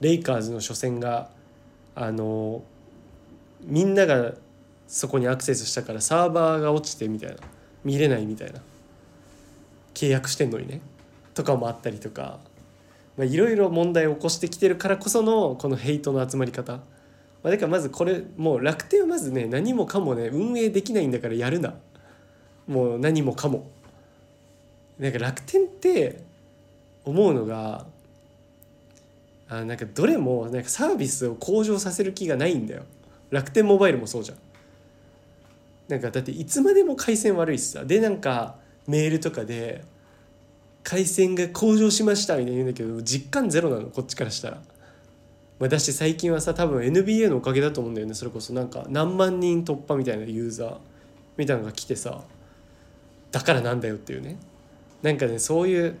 [0.00, 1.30] レイカーズの初戦が
[1.94, 2.62] あの
[3.62, 4.32] みんなが
[4.86, 7.36] そこにアクセスしたからサーバーが落ちてみたいな。
[7.84, 8.60] 見れないみたいな。
[9.94, 10.80] 契約してんのにね。
[11.34, 12.38] とかもあったりとか。
[13.18, 16.80] いろいろ問題を起こしてきてるからこそのこのヘイトの集まり方、
[17.42, 21.74] まあ、だからまずこれもう楽天はまずね何もかもね運営できないんだからやるな
[22.66, 23.70] もう何もかも。
[24.98, 26.22] なんか楽天って
[27.04, 27.86] 思うのが
[29.48, 32.82] あなんかどれもなんかサービスを向上させる気がないんだよ
[33.30, 34.38] 楽天モバイルもそうじゃん
[35.88, 39.84] なんかだっていつまでも回線悪いしさでなんかメールとかで
[40.82, 44.62] 回線が向上しましたみたいな言うんだけど実感ゼロなのこっちからしたら。
[45.58, 48.14] まあ、だし最近はさ多分 NBA のおかげだと思うんだよね。
[48.14, 50.76] それこそなんか何万人突破みたいなユーザー
[51.36, 52.22] みたいなのが来てさ
[53.32, 54.38] だからなんだよっていうね。
[55.02, 55.96] なんかねそういう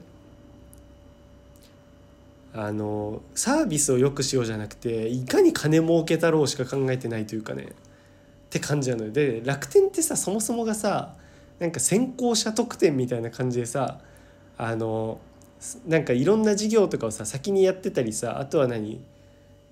[2.54, 7.66] あのサービスを良くしようじゃなくていかに金儲けたろうしか考えてないというかねっ
[8.50, 9.10] て感じなのよ。
[9.10, 11.14] で楽天ってさそもそもがさ
[11.58, 13.98] なんか先行者特典みたいな感じでさ
[14.56, 15.18] あの
[15.86, 19.00] なんかいろんな事業とかをさ先にやってたりさあとは何？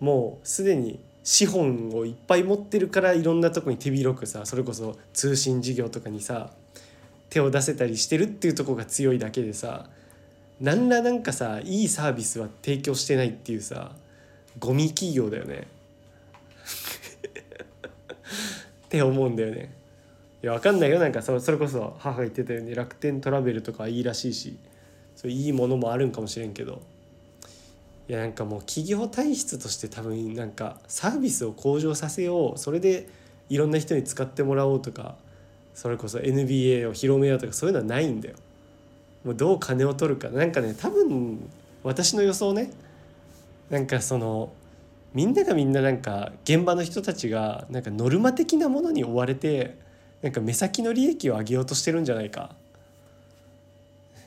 [0.01, 6.51] もうすでに資本をいっぱい持ってるからいろんなとこに手広くさそれこそ通信事業とかにさ
[7.31, 9.87] 手を出せたりしてるっていうとこが強いだけでさ
[10.61, 13.91] 何らなんかさいいサービスは提供してないっていうさ
[14.59, 15.67] ゴミ企業だよね。
[18.87, 19.75] って思うんだよね。
[20.43, 20.99] いやわかんないよ。
[20.99, 24.57] なんかそそれこそ母が言ってたように楽天トラベルとかいいらしいし
[25.15, 26.81] そういいものもあるんかもしれんけど。
[28.09, 33.09] いやなんかもう企業体質として多分なんかサービスを向上させようそれで
[33.49, 35.17] いろんな人に使ってもらおうとか
[35.75, 38.37] それこそ NBA を広めようとかそういうのはないんだよ。
[39.25, 40.29] もうどう金を取るか。
[40.29, 41.51] なんかね多分
[41.83, 42.71] 私の予想ね
[43.71, 44.53] なんかその
[45.13, 49.77] みんながみんななんか現場の人たちがなんかノルマ的なものに追われて
[50.23, 52.55] なんか目先の利益を上げようとしてるんじゃないか。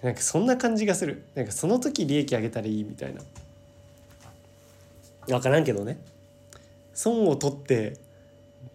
[0.04, 1.24] なんかそんな感じがする。
[1.36, 3.22] なんかその時利益上げたらいいみたいな。
[5.30, 6.00] 分からんけどね。
[6.94, 7.98] 損を取って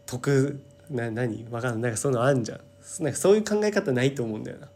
[0.07, 1.45] 得な何？
[1.45, 2.61] 分かんなんかそういうのあんじゃん。
[3.03, 4.69] なんかそういう考え方ないと思うんだよな。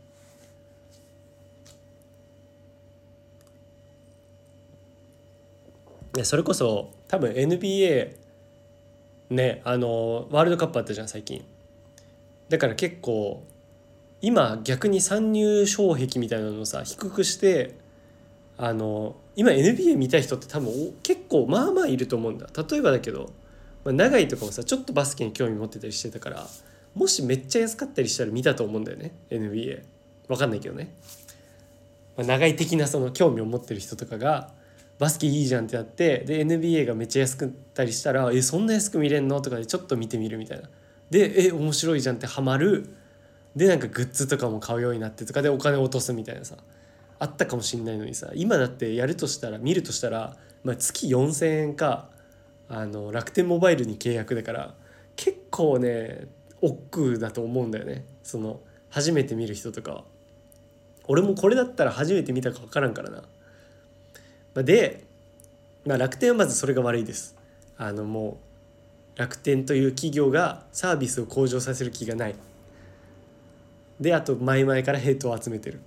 [6.25, 8.17] それこそ多分 NBA
[9.31, 11.45] ねあのワールドカップあったじゃん最近。
[12.49, 13.45] だから結構
[14.21, 17.75] 今逆に参入障壁みたいなのをさ低くして
[18.57, 20.73] あの今 NBA 見たい人って多分
[21.05, 22.49] 結構まあまあいると思うんだ。
[22.69, 23.31] 例えばだけど、
[23.85, 26.45] まあ、長井とかもさちょっとバスケに興味持ってたりしてたから
[26.97, 29.85] もしめっちゃ安かったりしたら見たと思うんだよね NBA
[30.27, 30.93] わかんないけどね、
[32.17, 34.51] まあ、長井的なその興味を持ってる人とかが
[34.99, 40.69] バスケいいじゃんってやってで NBA がめっちゃ安くったりしたら「えそんな安く見れんの?」とかでちょっと見てみるみたいな。
[41.11, 42.89] で「え面白いじゃん」ってハマる。
[43.55, 46.57] でなんかグッズとかも買うようになってとかでお金落とすみたいなさ。
[47.19, 52.11] あったかもしんないのにさ今だってやるとしたら見るとしたら、まあ、月4,000円か
[52.69, 54.75] あの楽天モバイルに契約だから
[55.17, 56.29] 結構ね
[56.61, 60.05] 億劫だと思うんだよねその初めて見る人とか
[61.09, 63.23] 俺もこれだったら初めて見たか分からんからな。
[64.55, 65.05] まで、
[65.87, 67.35] まあ、楽天はまずそれが悪いです。
[67.79, 68.39] あのも
[69.17, 72.35] う楽天という企業がサービスを向上させる気がない。
[73.99, 75.81] であと前々からヘイトを集めてる。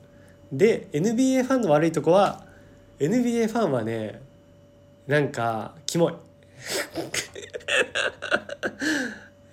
[0.51, 2.43] で NBA ファンの悪いとこは
[2.99, 4.21] NBA ファンはね
[5.07, 6.13] なんかキモい。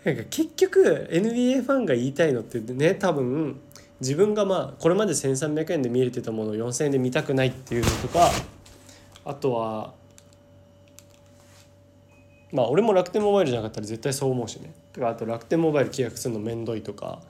[0.04, 3.60] なんか結局 NBA ファンが言いたいのってね多分
[4.00, 8.30] 自分がまあこれまで1,300円で見れてたものを4,000円で見たくないっていうのとか
[9.24, 9.92] あとは
[12.52, 17.20] まあ俺も楽天モバイルじゃなかったら絶対そう思うしねあと楽天モバイル契約するのめんどいとか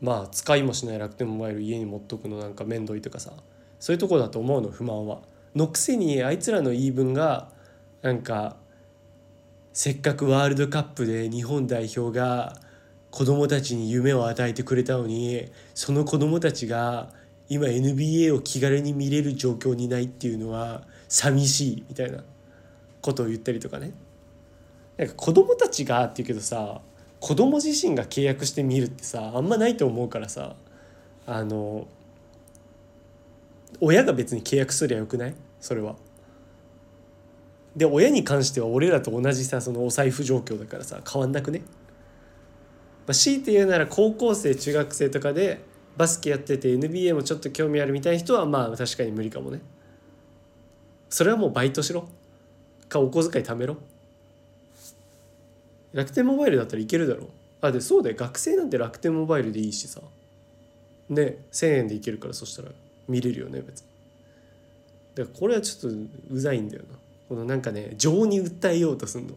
[0.00, 3.32] まあ使いもしない楽天モバイル家に持っとくのなんかめんどいとかさ
[3.78, 5.20] そういうとこだと思うの不満は。
[5.54, 7.48] のくせにあいつらの言い分が
[8.02, 8.56] なんか
[9.72, 12.56] せっかくワールドカップで日本代表が
[13.10, 17.10] 子供たちに夢を与えてくれたのにその子供たちが
[17.48, 22.22] 今 NBA を気軽に見れる状況にないっていうのは寂しいみたいな
[23.02, 23.92] ことを言ったりとかね
[24.96, 26.80] なんか子供たちがって言うけどさ
[27.20, 30.56] 子供自身が契約して見るってさあんまないと思うからさ
[31.26, 31.86] あの
[33.80, 35.34] 親が別に契約すりゃよくない？
[35.60, 35.96] それは。
[37.76, 45.60] で親に関しては俺らと同じさそのお財布状況だからさ変わんなくね、まあ、強いて言うなら高校生中学生とかで
[45.96, 49.60] バスケやってて NBA もちょっと興味あるみたいな人はまあ確かに無理かもね。
[51.08, 52.08] それはもうバイトしろ。
[52.88, 53.76] かお小遣い貯めろ。
[55.92, 57.28] 楽天モバイルだったらいけるだろう。
[57.60, 58.16] あでそうだよ。
[58.16, 60.00] 学生なんて楽天モバイルでいいしさ。
[61.08, 62.68] ね1,000円でいけるからそしたら
[63.08, 63.86] 見れるよね別に。
[65.16, 65.98] だからこれはちょっと
[66.30, 66.96] うざいんだよな。
[67.28, 69.34] このなんかね情に訴えようとすんの。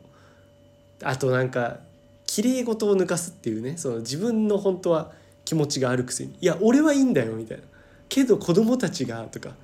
[1.01, 1.79] あとなんか
[2.25, 3.77] 綺麗事を抜かすっていうね。
[3.77, 5.11] その自分の本当は
[5.45, 7.63] 気持ちがあるくせに「いや俺はいいんだよ」みたいな
[8.07, 9.55] 「けど子供たちが」とか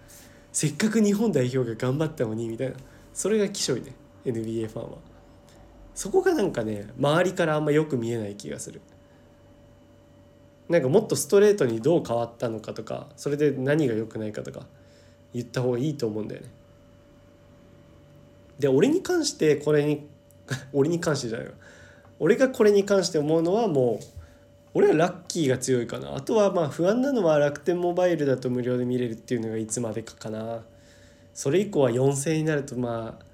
[0.52, 2.76] せっかく日本代表が頑張ったのにみたいな。
[3.14, 3.94] それがきしょいね。
[4.26, 4.98] NBA ファンは。
[6.00, 8.80] そこがなんかね周りからあんまよく見えない気がする。
[10.70, 14.62] なんかもっとストレートにどう変わったのかとかそれで何が良くないかとか
[15.34, 16.48] 言った方がいいと思うんだよね。
[18.60, 20.08] で俺に関してこれに
[20.72, 21.54] 俺に関してじゃないわ。
[22.18, 24.06] 俺がこれに関して思うのはもう
[24.76, 26.16] 俺はラッキーが強いかな。
[26.16, 30.64] あとはまあ不安なのは楽天モバイルだと無料で見れるっていうのがいつまでかかな。
[31.34, 33.29] それ以降は4,000円になるとまあ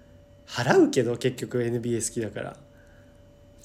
[0.47, 2.57] 払うけど結局 NBA 好きだから。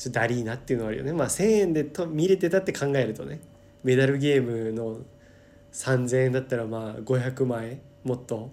[0.01, 1.13] ちょっとダリーなっていうのはあるよね。
[1.13, 3.39] まあ1,000円でと見れてたって考えるとね。
[3.85, 5.01] メダルゲームの
[5.73, 8.51] 3,000円だったらまあ500万円もっと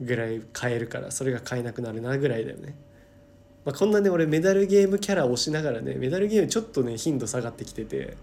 [0.00, 2.74] ぐらい買えるからそれが買えなくなるなぐらいだよね。
[3.66, 8.16] まあ、こんなね俺メダルゲームキャラをしながらねメダルゲームちょっとね頻度下がってきてて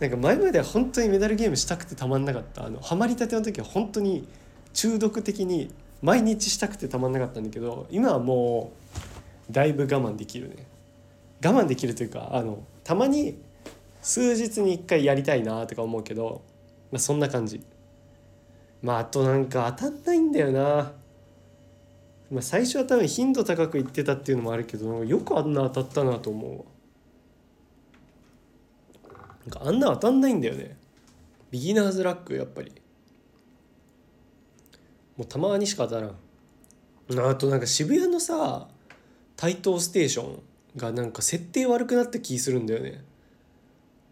[0.00, 2.64] なんか前までは本当にメダルゲームしたくてたまんなかった。
[2.64, 4.26] あのハマりたての時は本当に
[4.72, 5.70] 中毒的に
[6.02, 8.72] 毎日したくてたまんなかったんだけど今はも
[9.48, 10.66] うだいぶ我慢できるね。
[11.44, 13.40] 我慢できるというかあのたまに
[14.00, 16.42] 数日に1回やりたいなとか思うけど、
[16.90, 17.64] まあ、そんな感じ。
[18.82, 20.92] まああとなんか当たんないんだよな、
[22.32, 26.72] まあ、最初は多分頻度高くいってたっていうのもあるけどよくあんな当たったなと思う
[29.48, 30.76] なんかあんな当たんないんだよね。
[31.52, 32.81] ビギナーズラックやっぱり。
[35.16, 36.14] もうたまにしか当たらん。
[37.28, 38.68] あとなんか渋谷のさ
[39.36, 40.42] 台東ステーション
[40.76, 43.04] がなんか設定悪くなった気するんだよね。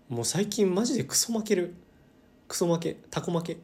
[0.08, 1.74] もう最近マジでクソ負ける。
[2.48, 2.96] クソ負け。
[3.10, 3.56] タコ負け。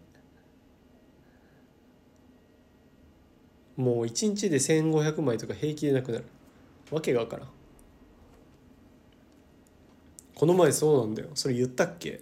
[3.77, 6.25] もう1日で1500枚とか平気でなくなる。
[6.91, 7.49] わけが分からん。
[10.35, 11.31] この前そうなんだよ。
[11.35, 12.21] それ言ったっけ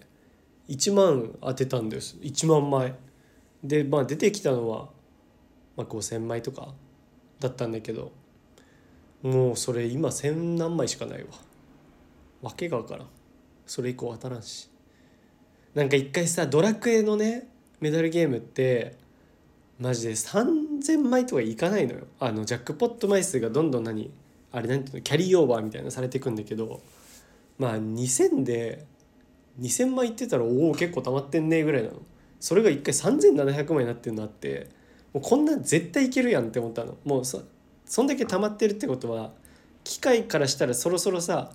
[0.67, 2.95] ？1万当てたんです1万枚。
[3.63, 4.89] でまあ出てきたのは、
[5.75, 6.73] まあ、5,000枚とか
[7.39, 8.11] だったんだけど
[9.21, 11.29] もうそれ今1,000何枚しかないわ。
[12.41, 13.07] わけが分からん。
[13.65, 14.69] それ以降当たらんし。
[15.73, 17.47] なんか一回さドラクエのね
[17.79, 18.95] メダルゲームって
[19.79, 22.07] マジで3,000枚とかいかないのよ。
[22.19, 24.11] あのジャックポット枚数がどんどん何
[24.51, 26.81] あれなんていうのキャリーオーバーみたいなされていくんだけど
[27.57, 28.85] まあ2,000で
[29.59, 31.95] 2,000枚いってたらおお結構溜まってんねぐらいなの。
[32.39, 34.69] それが1回3,700枚になってるのあって
[35.15, 36.97] もうこんな絶対いけるやんって思ったの。
[37.05, 37.41] もうそ
[37.85, 39.31] そんだけ溜まってるってことは
[39.85, 41.53] 機械からしたらそろそろさ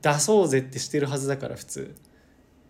[0.00, 1.96] 出そうぜってしてるはずだから普通。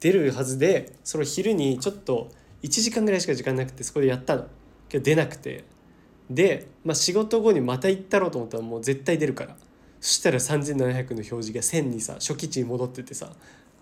[0.01, 2.31] 出るはずでその昼にちょっと
[2.63, 4.47] 1時間ぐらいしか時間なくてそこでやったの。
[4.89, 5.65] けど出なくて。
[6.31, 9.57] で、まあ、仕事後にまた行ったろうと思ったらもう絶対出るから。
[10.01, 10.87] そしたら3700の
[11.17, 13.31] 表示が1000にさ初期値に戻っててさ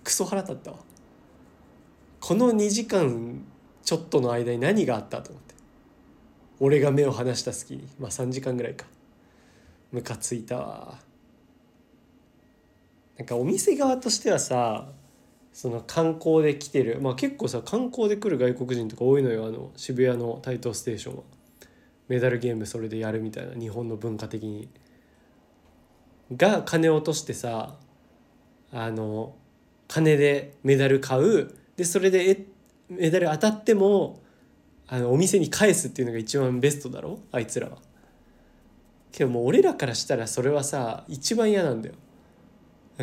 [0.03, 0.79] クソ腹立ったわ。
[2.19, 3.45] この2時間
[3.85, 5.31] ちょっとの間に何があったと。
[5.31, 5.48] 思って
[6.61, 8.87] 俺が目を離した隙にまあ3時間ぐらいか。
[9.93, 10.99] ムカついたわ。
[13.17, 14.89] なんかお店側としてはさ
[15.53, 19.47] その観光で来てるまあ結構さ観光で来る外国人とか多いのよ。
[19.47, 21.23] あの渋谷の台東ステーションは。
[22.09, 24.69] メダルゲームそれでやるみたいな日本の文化的に。
[26.37, 27.77] が金落としてさ
[28.71, 29.35] あの
[29.89, 31.55] 金でメダル買う。
[31.77, 32.47] でそれでえ
[32.89, 34.21] メダル当たっても
[34.89, 37.19] あのお店に返すっていうのが一番ベストだろ？
[37.31, 37.79] あいつらは。
[39.13, 41.95] けどもう俺らからしたらそれはさ一番嫌なんだよ。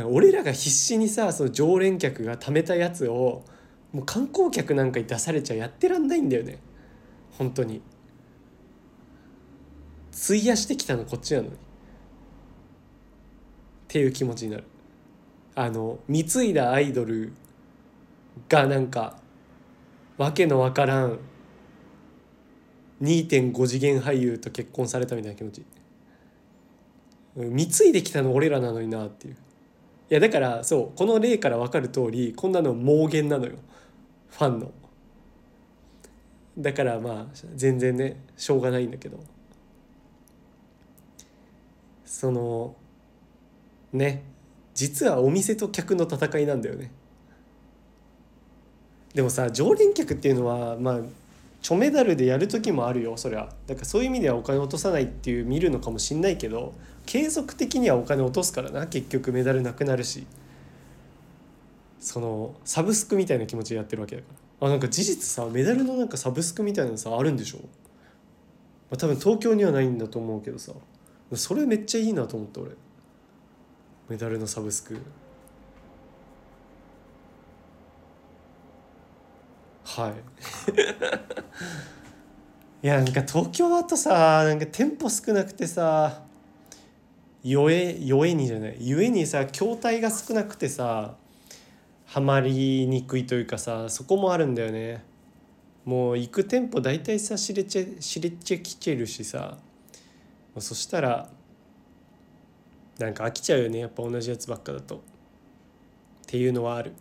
[0.08, 3.46] 俺らが必死にさその常連客が貯めたやつを
[3.94, 6.60] もう観光客なんかに出されちゃやってらんないんだよね。
[7.38, 7.82] 本当に。
[10.12, 11.54] 費やしてきたのこっちなのに。
[11.54, 11.56] っ
[13.88, 14.64] ていう気持ちになる。
[15.56, 17.32] あの貢いだアイドル
[18.50, 19.18] がなんか
[20.18, 21.20] わけのわからん
[23.02, 25.66] 2.5次元俳優と結婚されたみたいな気持ち。
[27.36, 29.34] 貢いできたの俺らなのになっていう。
[29.34, 33.56] いやだからそうこの例から分かる通りこんなの妄言なのよ。
[34.30, 34.72] ファンの。
[36.58, 39.20] だからまあ全然ねしょうがないんだけど。
[42.06, 42.76] その
[43.92, 44.24] ね
[44.74, 46.92] 実はお店と客の戦いなんだよね。
[49.14, 51.00] でもさ常連客っていうのはまあ
[51.66, 53.50] チョメダルでやる時もあるよそりゃ。
[53.66, 56.76] だからそういう意味ではお金落とさないっていう見るのかもしんないけど
[57.08, 60.28] 継続的にはお金落とすからな結局メダルなくなるし。
[62.00, 64.28] そのサブスクみたいな気持ちでやってるわけだか
[64.62, 64.68] ら。
[64.68, 67.64] あなんか事実さメダルのなんかサブスクみたいなのさあるんでしょ、ま
[68.92, 70.72] あ、多分東京にはないんだと思うけどさ。
[71.34, 72.74] それめっちゃいいなと思った俺。
[74.08, 75.00] メダルのサブスク。
[79.86, 80.14] はい。
[82.84, 86.24] いやなんか東京だとさなんか店舗少なくてさ
[87.44, 91.16] ゆえゆえにじゃないゆえにさ筐体が少なくてさ
[92.06, 95.04] ハマりにくいというかさそこもあるんだよね。
[95.86, 99.58] もう行く店舗大体さ知れちゃ知れちゃきてるしさ。
[100.58, 101.30] そしたら
[102.98, 103.80] なんか飽きちゃうよね。
[103.80, 104.96] やっぱ同じやつばっかだと。
[104.96, 105.00] っ
[106.26, 106.94] ていうのはある。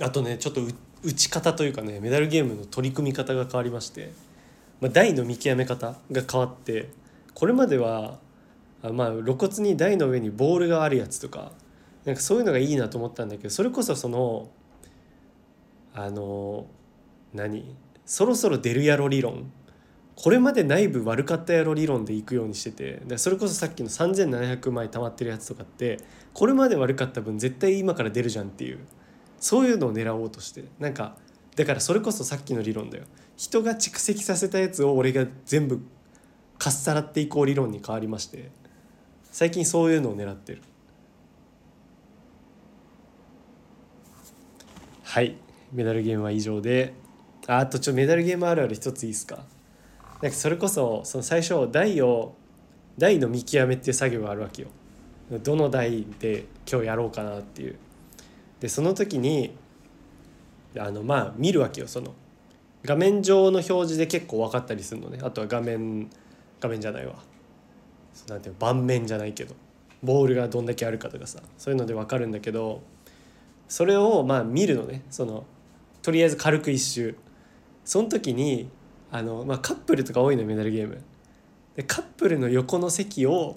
[0.00, 0.60] あとねちょっと
[1.02, 4.12] 打ち方というかねメダルゲームの取り組み方が変わりまして、
[4.80, 6.90] まあ、台の見極め方が変わって
[7.34, 8.18] これまでは
[8.82, 11.52] あまあ露骨に台の上にボールがあるやつとか
[12.04, 14.48] なんかそういうのがいいなと思ったんだけどそれこそその
[15.94, 16.66] あの
[17.32, 17.74] 何
[18.04, 19.50] そろそろ出るやろ理論。
[20.14, 25.98] これまで内部悪かったやろ理論でいくようにしててでそれこそさっきの3700枚溜まってるやつとかって
[26.32, 28.78] これまで悪かった分絶対今から出るじゃんっていう。
[29.38, 31.16] そういうのを狙おうとしてなんか
[31.54, 33.04] だからそれこそさっきの理論だよ。
[33.36, 35.80] 人が蓄積させたやつを俺が全部
[36.58, 38.50] かっさらっていこう理論に変わりまして
[39.30, 40.62] 最近そういうのを狙ってる。
[45.02, 45.36] はい。
[45.72, 46.94] メダルゲームは以上で。
[47.46, 49.44] ああとちょメダルゲームあるある一ついいですか？
[50.22, 52.34] なんかそれこそその最初台を
[52.98, 54.68] 台の見極めっていう作業があるわけよ。
[55.42, 57.76] どの台で今日やろうかなっていう。
[58.60, 59.54] でその時に
[60.78, 62.14] あのまあ見るわけよその。
[62.84, 65.18] 画面上の表示で結構分かったりするのね。
[65.22, 66.08] あとは画面
[66.60, 67.14] 画面じゃないわ。
[68.28, 69.54] なんていう盤面じゃないけど。
[70.02, 71.40] ボールがどんだけあるかとかさ。
[71.58, 72.82] そういうので分かるんだけど
[73.68, 75.02] それをまあ見るのね。
[75.10, 75.44] その
[76.02, 77.16] とりあえず軽く一周。
[77.84, 78.68] その時に
[79.10, 81.02] あの、まあ、カップルとか多いのメダルゲーム。
[81.74, 83.56] でカップルの横の席を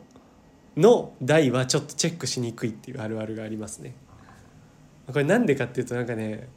[0.76, 3.94] の台はちょっとチェックしにくいっていうあるあるがありますね。
[5.12, 6.48] これなんでかっていうとなんかね、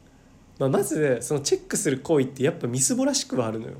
[0.59, 3.73] まあ、まずそのチェックする行為ってやっぱみすぼらしくはあるのよ。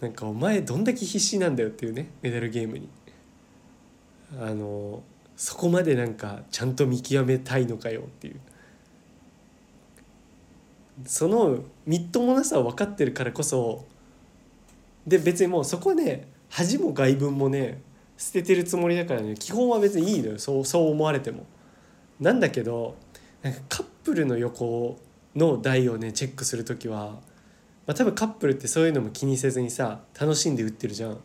[0.00, 2.88] なんかお前どんだけ必死なんだよっていうねメダルゲームに。
[4.40, 5.02] あの
[5.36, 8.40] そこまでなんかちゃんと見極めたいのかよっていう。
[11.06, 13.86] そのみっともなさを分かってるからこそ
[15.06, 17.80] で別にもうそこはね恥も外聞もね
[18.16, 20.38] 捨ててるつもりだからね基本は別にいいのよ。
[20.38, 21.46] そうそう思われても。
[22.20, 22.96] なんだけど
[23.42, 24.98] なんかカップルの横
[25.34, 27.20] の台をねチェックする時は、
[27.86, 31.18] まあ、多分カップルってそういうのも気にせずにさ楽しんで打ってるじゃん。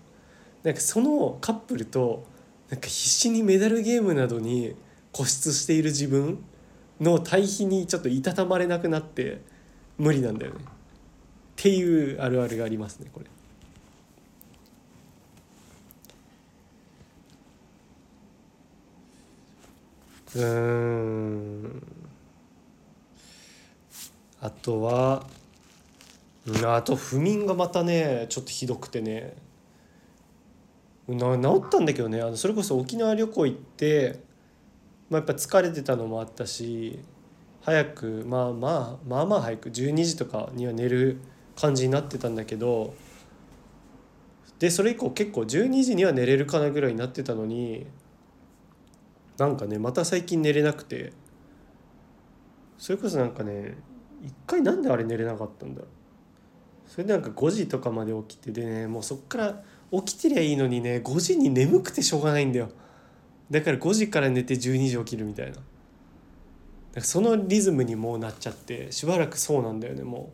[0.64, 2.26] なんかそのカップルと
[2.70, 4.76] なんか必死にメダルゲームなどに
[5.14, 6.44] 固執している自分
[7.00, 9.42] の対比にちょっといたたまれなくなって
[9.98, 10.64] 無理なんだよねっ
[11.56, 13.28] ていうあるあるがありますねこれ。
[20.36, 21.97] うん
[24.40, 25.26] あとは
[26.64, 29.36] あと不眠がまたねちょっとひどくてね。
[31.08, 34.20] な治ったんだけどねあのそれこそ沖縄旅行行って、
[35.10, 37.00] まあ、やっぱ疲れてたのもあったし
[37.62, 41.22] 早くまあまあまあまあ早く12時とかには寝る
[41.56, 42.94] 感じになってたんだけど
[44.60, 47.88] でそれ以降結構12時には寝れるかなぐらいになってたのに
[49.38, 51.14] なんかねまた最近寝れなくて。
[52.78, 53.76] それこそなんかね
[54.24, 55.90] 一回なんであれ寝れなかったんだろう。
[56.90, 62.70] それでなんか5時とかまで起きてでねもうそっから起きてりゃいいのにね5時に眠くてしょうがないんだよ。
[63.52, 65.58] だから5時から寝て12時起きるみたいな。
[67.02, 70.32] そのリズムにもうなっちゃってしばらくそうなんだよねも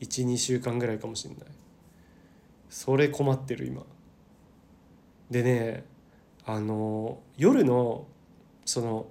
[0.00, 0.04] う。
[0.04, 1.48] 12週間ぐらいかもしんない。
[2.68, 3.82] それ困ってる今。
[5.30, 5.84] でね
[6.44, 8.06] あの夜の
[8.64, 9.06] その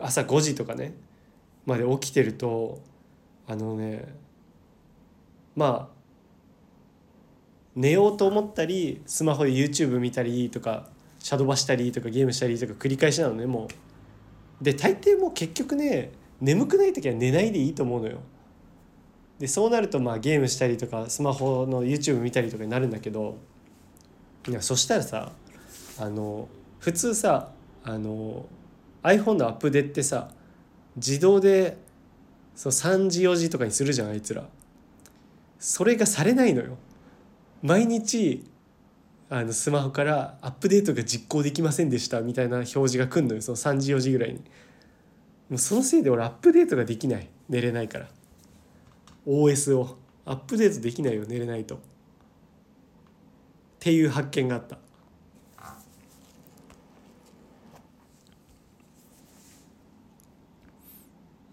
[0.00, 0.94] 朝5時とかね
[1.66, 2.80] まで起きてると
[3.46, 4.14] あのね
[5.56, 6.02] まあ
[7.74, 10.88] 寝ようと思ったりスマホで YouTube 見たりとか
[11.18, 13.68] シャドバしたりとかゲームしたりとか繰り返しなのねも
[14.60, 14.64] う。
[14.64, 18.18] で大抵もう結局ね眠くない時は寝ないでいいと思うのよ。
[19.38, 23.38] でそうなるとまあゲームしたりとかスマホの YouTube 見たりとかになるんだけど
[24.48, 25.32] いやそしたらさ
[25.98, 27.50] あの普通さ
[27.82, 28.46] あの
[29.02, 30.30] iPhone のアップデってさ
[30.96, 31.76] 自動で
[32.54, 34.48] そう3時4時とかにするじゃんあいつら。
[35.58, 36.76] それがされないのよ。
[37.62, 38.44] 毎日
[39.30, 44.38] あのスマホからアップデートが実行できませんでしたみたいな表示が来んのよその3時4時ぐらいに。
[45.48, 47.28] もうそのせいで俺アップデートができない。
[47.48, 48.08] 寝れないから。
[49.26, 49.98] OS を。
[50.24, 51.76] アップデートできないよ寝れないと。
[51.76, 51.78] っ
[53.80, 54.78] ていう発見があった。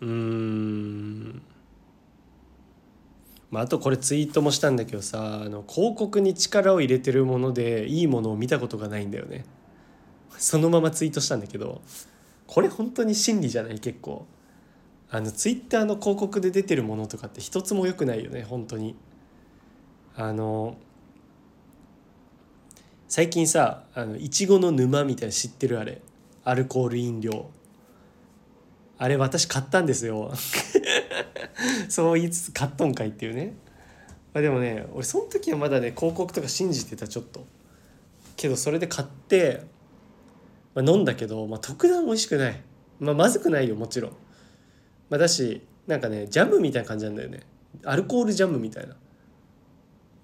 [0.01, 1.41] うん。
[3.51, 9.43] まあ、あとこれツイートもしたんだけどさあの広告に力を入れてるものでいいものを見たことがないんだよね。
[10.37, 11.81] そのままツイートしたんだけど
[12.45, 13.79] これ本当に真理じゃない？
[13.79, 14.25] 結構。
[15.11, 18.95] あのツイッターの広告で出てるものとかって一つも良くないよね本当に。
[20.15, 20.77] あの
[23.07, 26.01] 最近さあのいちごの沼みたいな知ってるあれ？
[26.43, 27.49] アルコール飲料。
[29.01, 30.31] あれ私買ったんですよ。
[31.87, 33.53] そう言いつつ買っとんかいっていうね、
[34.33, 37.45] まあ、でもね俺その時はまだね広告とか信じてたちょっと。
[38.35, 39.63] けどそれで買って、
[40.75, 42.61] まあ、飲んだけど、まあ、特段美味しくない、
[42.99, 44.11] まあ、まずくないよもちろん、
[45.09, 47.39] まあ、だしなんかねジャムみたいな感じなんだよね。
[47.85, 48.97] アルコールジャムみたいな。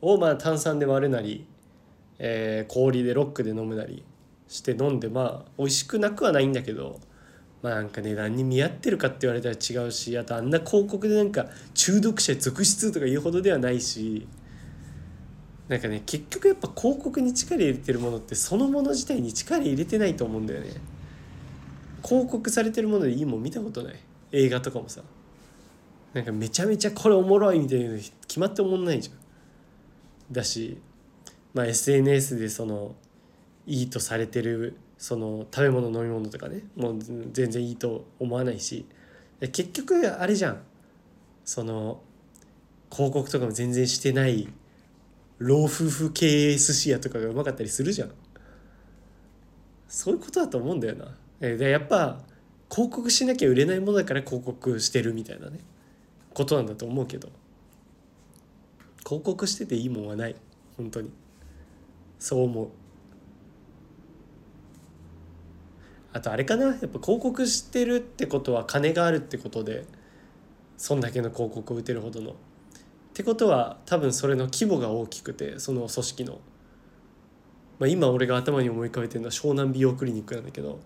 [0.01, 1.47] をまあ炭酸で割るなり、
[2.19, 4.03] えー、氷でロックで飲むなり
[4.49, 6.99] して飲んでまあ美味しくなくはないんだけど
[7.61, 14.27] まあなんか値段に見合ってるかって言われたら違うしあとあんな広告でなんか中毒者続出とか言うほどではないし
[15.67, 20.69] なんかね結局やっぱ広告に力入れてるものってそのもの自体に力入れてないと思うんだよね。
[22.03, 23.95] 広告されてるものでいいもん見たことない。
[24.31, 25.01] 映画とかもさ。
[26.13, 30.33] なんかめちゃめちゃこれおもろいみたいな決まっておもんないじゃん。
[30.33, 30.77] だし
[31.53, 32.95] まあ SNS でその
[33.65, 36.99] いいとされてるその食べ物飲み物とかねもう
[37.31, 38.85] 全然いいと思わないし
[39.39, 40.61] 結局あれじゃん。
[41.43, 42.01] その
[42.91, 44.47] 広告とかも全然してない
[45.37, 48.11] 老夫婦経営寿司屋とかがうまかったりするじゃん。
[49.87, 51.15] そういうことだと思うんだよな。
[51.39, 52.19] でやっぱ
[52.71, 55.59] 広告しなきゃ売れないものだから広告してるみたいなね
[56.33, 57.29] ことなんだと思うけど。
[59.05, 60.35] 広告してていいもんはない。
[60.77, 61.11] 本当に。
[62.17, 62.67] そう思う。
[66.15, 66.67] あとあれかな？
[66.67, 69.85] やっぱ広告してるってことは金があるってことで
[70.77, 72.31] そんだけの広告を打てるほどの。
[72.31, 72.33] っ
[73.13, 76.39] てことは多分それの規模が大きくてその組織の、
[77.79, 80.75] まあ、今俺が頭に思い浮かべてるのは湘南美容クリニックなんだけど。
[80.75, 80.77] っ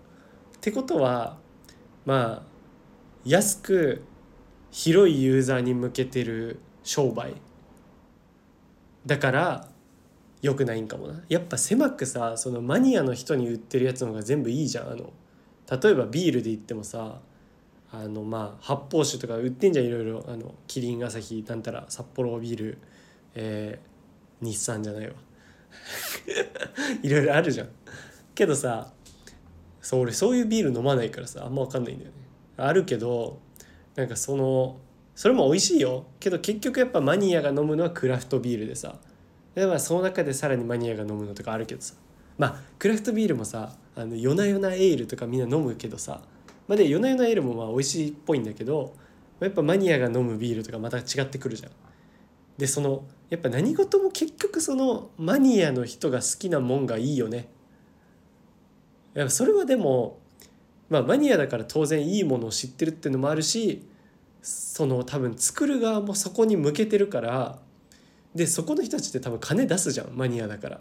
[0.60, 1.38] てことは
[2.04, 2.42] まあ
[3.24, 4.02] 安く
[4.72, 7.34] 広いユーザーに向けてる商売。
[9.06, 9.68] だから
[10.42, 11.20] 良くないんかもな。
[11.28, 15.12] やっぱ狭くさそのマニアの人に売ってるやつの方が全部いいじゃんあの。
[15.70, 17.20] 例えばビールで言ってもさ
[17.92, 20.24] あのまあ発泡酒とか売ってんじゃんいろいろ。
[20.28, 22.78] あのキリン朝日なんたら札幌ビール、
[23.34, 25.14] えー、日産じゃないわ。
[27.02, 27.68] いろいろあるじゃん。
[28.34, 28.92] けどさ
[29.80, 32.16] そう俺そういうビール飲まないからさあんま分かんないんだよね。
[32.56, 33.40] あるけど
[33.96, 34.78] なんかその
[35.16, 36.06] それも美味しいよ。
[36.20, 38.98] けど結局やっぱマニアが飲むのはクラフトビールでさ。
[39.54, 41.94] でまあその中でさらにマニアが飲むのとかあるけどさ。
[42.40, 46.22] まあクラフトビールもさあの夜な夜なエールとかみんな飲むけどさ
[46.70, 48.94] まあ、で夜な夜なエールもまあ美味しいっぽいんだけど
[49.40, 51.72] やっぱマニアが飲むビールとかまた違ってくるじゃん。
[52.58, 57.48] でそのやっぱ何事も結局そのマニアの人が好きなもんがいいよね。
[59.14, 60.20] やそれはでも
[60.88, 63.84] まあマニアだから当然いいものを知ってるっていうのもあるし
[64.40, 67.58] その多分作る側もそこに向けてるから
[68.32, 70.80] でそこの人たちって多分金出すじゃんマニアだから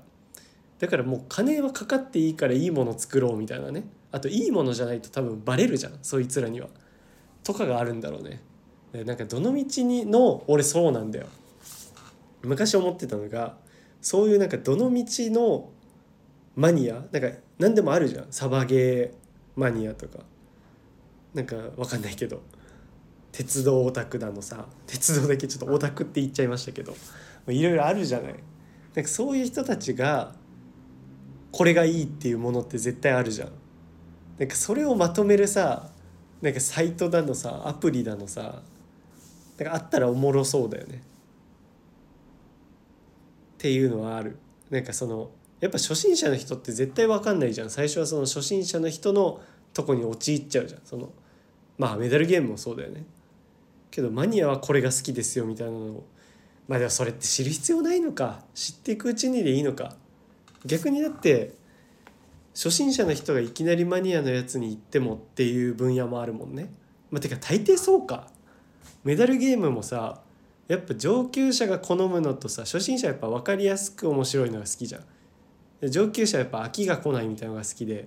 [0.79, 3.83] だからもう金はかかっていいからいいもの作ろうみたいなね。
[4.11, 6.67] あといいものじゃないと多分バレるじゃんそいつらには。
[7.43, 8.41] とかがあるんだろうね。
[9.05, 11.27] なんかどの道にの俺そうなんだよ。
[12.41, 13.57] 昔思ってたのが
[14.01, 15.69] そういうなんかどの道の
[16.55, 18.27] マニアなんか何でもあるじゃん。
[18.31, 19.11] サバゲー
[19.55, 20.19] マニアとか。
[21.33, 22.41] なんかわかんないけど。
[23.31, 24.65] 鉄道オタクだのさ。
[24.87, 26.95] 鉄道だけちょっとオタクって言っちゃいましたけど。
[27.47, 28.35] いろいろあるじゃない。
[28.95, 30.33] なんかそういう人たちが
[31.51, 33.51] これがいいっていうものって絶対あるじゃん。
[34.37, 35.89] なんかそれをまとめるさ
[36.41, 38.61] なんかサイトだのさアプリだのさ
[39.57, 41.01] なんかあったらおもろそうだよね。
[43.55, 44.37] っていうのはある。
[44.69, 47.69] なんかそのやっぱ初心者の人って絶対分かんないじゃん。
[47.69, 49.41] 最初はその初心者の人の
[49.73, 50.81] とこに陥っちゃうじゃん。
[50.85, 51.11] その
[51.77, 53.03] まあメダルゲームもそうだよね。
[53.91, 56.07] けどマニアはこれが好きですよみたいなのを
[56.67, 59.95] まあでもそれって知る必要ないのか知っていくうちにでいいのか。
[60.65, 61.53] 逆にだって
[62.53, 66.73] 初心者の人がいきなりマニアのやつに行ってもっていう分野もあるもんね。
[67.11, 68.27] まあ、てか大抵そうか。
[69.03, 70.21] メダルゲームもさ
[70.67, 75.89] やっぱ上級者が好むのとさ初心者やっぱ分かりやすく面白いのが好きじゃん。
[75.89, 78.05] 上級者はやっぱ飽きが来ないみたいなのが好きで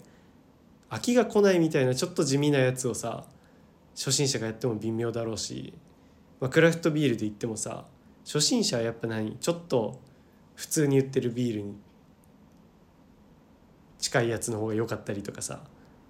[0.91, 3.25] 飽きが来ないみたいなちょっと地味なやつをさ
[3.97, 5.73] 初心者がやっても微妙だろうし、
[6.39, 7.87] まあ、クラフトビールで言ってもさ
[8.27, 9.37] 初心者はやっぱ何？
[9.37, 9.99] ちょっと
[10.55, 11.75] 普通に売ってるビールに
[14.03, 15.61] 近いやつの方が良かったりとかさ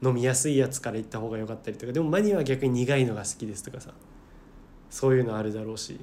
[0.03, 3.93] 飲みやすいやつから行った方が良かったりとかでもマニアは逆に苦いのが好きですとかさ
[4.91, 6.01] そういうのあるだろうし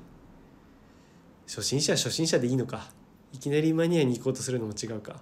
[1.48, 2.88] 初心者は初心者でいいのか
[3.34, 5.22] いきなりマニアに行こうとするのも違うか。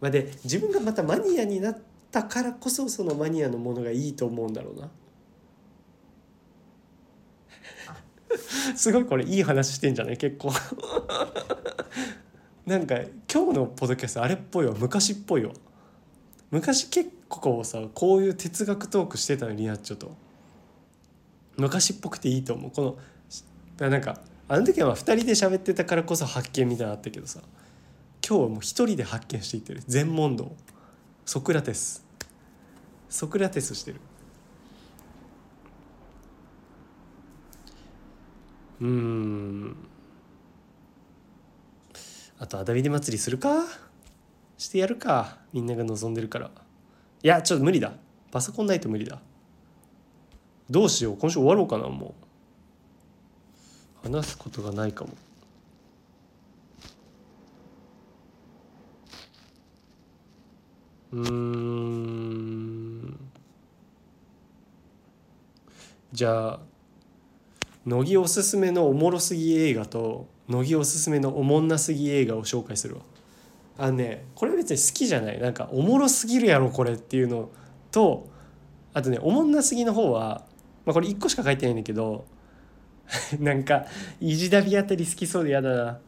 [0.00, 1.78] まあ、で自分がまたマニアになっ
[2.12, 4.90] たからこそそのマニアのものがいいと思うんだろうな。
[8.76, 10.16] すごいこれいい話してんじゃない？
[10.16, 10.52] 結構
[12.68, 12.96] なんか
[13.32, 14.74] 今日のポッドキャストあれっぽいわ。
[14.78, 15.52] 昔っぽいわ
[16.50, 20.14] 昔結構さこういう哲学トークしてたのリナッチョと。
[21.56, 22.70] 昔っぽくていいと思う。
[22.70, 22.98] こ
[23.80, 27.40] のなんかあの時は2人で喋ってたからこそ発見みたいなのあったけどさ。
[28.28, 29.82] 今日はもう一人で発見していってる。
[29.86, 30.54] 全問答。
[31.24, 32.04] ソクラテス。
[33.08, 34.00] ソクラテスしてる。
[38.82, 39.76] うん。
[42.38, 43.64] あとアダビデ祭りするか？
[44.56, 46.50] してやるかみんなが望んでるから。
[47.22, 47.92] いやちょっと無理だ。
[48.30, 49.20] パソコンないと無理だ。
[50.70, 51.16] どうしよう。
[51.16, 52.14] 今週終わろうかなも
[54.04, 54.08] う。
[54.08, 55.10] 話すことがないかも。
[61.10, 63.18] うん。
[66.12, 66.60] じゃあ
[67.86, 73.02] 乃木おすすめのおもろすぎ映画と乃木おすすめのおもんなすぎ映画を紹介するわ。
[73.76, 75.40] あのねこれ別に好きじゃない。
[75.40, 77.50] なんかおもろすぎるやろこれっていうの
[77.90, 78.28] と
[78.94, 80.44] あとねおもんなすぎの方は、
[80.84, 82.24] まあ、これ1個しか書いてないんだけど
[83.38, 83.86] なんか
[84.20, 86.00] 意地だびあたり好きそうでやだな。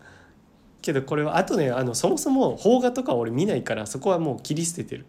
[0.82, 5.06] けどこれはあとねあのそもそも邦画とか俺見ないからそこはもう切り捨ててる。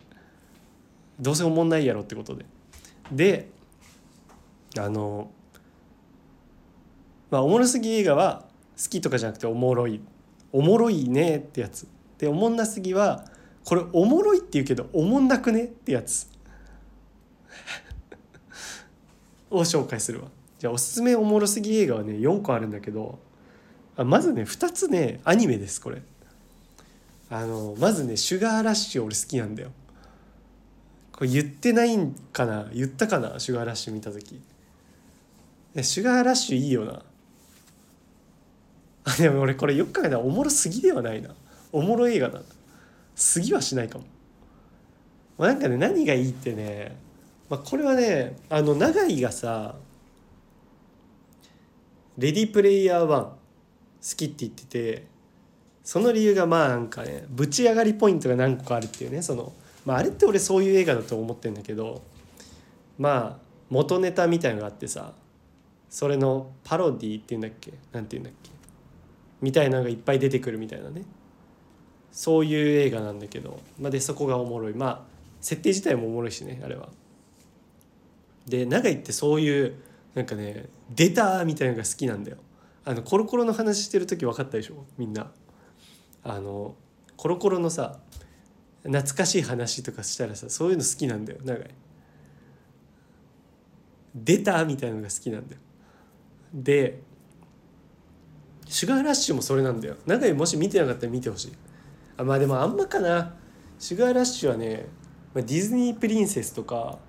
[1.19, 2.45] どうせおもんないやろってことで。
[3.11, 3.49] で
[4.77, 5.31] あの
[7.29, 8.50] まあおもろすぎ映画は
[8.81, 10.01] 好きとかじゃなくておもろい。
[10.51, 11.87] おもろいねってやつ。
[12.17, 13.25] でおもんなすぎは
[13.65, 16.27] これおもろいって言うけどおもんなくねってやつ。
[19.49, 20.27] を紹介するわ。
[20.59, 23.19] じゃあおすすめおもろすぎ映画はね4個あるんだけど
[23.95, 26.01] あまずね2つねアニメですこれ。
[27.29, 29.71] あのまずね「シュガーラッシュ」俺好きなんだよ。
[31.13, 32.69] これ言ってないんかな？
[32.73, 33.39] 言ったかな？
[33.39, 34.41] シュガーラッシュ見た時。
[35.81, 37.03] シュガーラッシュいいよな。
[39.17, 41.33] でも俺これよく考えたらおもろすぎではないな。
[41.71, 42.41] おもろ映画だ。
[43.15, 44.05] すぎはしないかも、
[45.37, 46.95] まあ、なんかね何がいいってね、
[47.49, 49.75] まあ、これはねあの永井がさ
[52.17, 53.35] 「レディープレイヤー1」好
[54.17, 55.05] きって言ってて
[55.83, 59.53] その理由がまあなんかねぶち上がりポイントが何個かあるっていうねその、
[59.85, 62.01] まあ、あれって俺そういう映画だと思ってるんだけど
[62.97, 65.13] まあ元ネタみたいのがあってさ
[65.89, 67.73] それのパロディっていうんだっけ？
[67.91, 68.50] なんていうんだっけ？
[69.41, 71.03] みたいなのがいっぱい出てくるみたいなね
[72.11, 75.01] そういう映画なんだけど、まあ、でそこがおもろいまあ
[75.39, 76.89] 設定自体もおもろいしねあれは。
[78.47, 79.75] で永井ってそういう
[80.15, 82.37] なんかね「出た!」みたいなのが好きなんだよ。
[82.83, 84.83] あのコロコロの話してる時分かったでしょ？
[84.97, 85.31] みんな。
[86.23, 86.75] あの
[87.17, 87.99] コロコロのさ
[88.83, 91.69] 懐かしい話とかしたらさそういうの好きなんだよ永井。
[94.15, 95.61] 出たみたいなのが好きなんだよ。
[96.53, 97.01] で
[98.71, 99.97] シュガーラッシュもそれなんだよ。
[100.05, 101.51] 永井もし見てなかったら見てほしい。
[102.15, 103.35] あまあでもあんまかな。
[103.77, 104.87] シュガーラッシュはね
[105.35, 106.99] ディズニープリンセスとか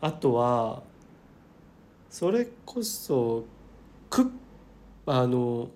[0.00, 0.84] あとは
[2.08, 3.44] それこそ
[4.08, 4.30] ク
[5.06, 5.68] あの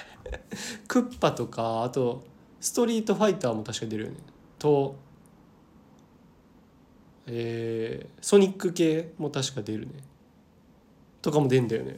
[0.86, 2.24] クッパとかあと
[2.60, 4.18] ストリートファイターも確か出るよね。
[4.58, 4.96] と
[7.24, 9.92] えー、ソニック系も確か出るね。
[11.22, 11.96] とかも出んだよね。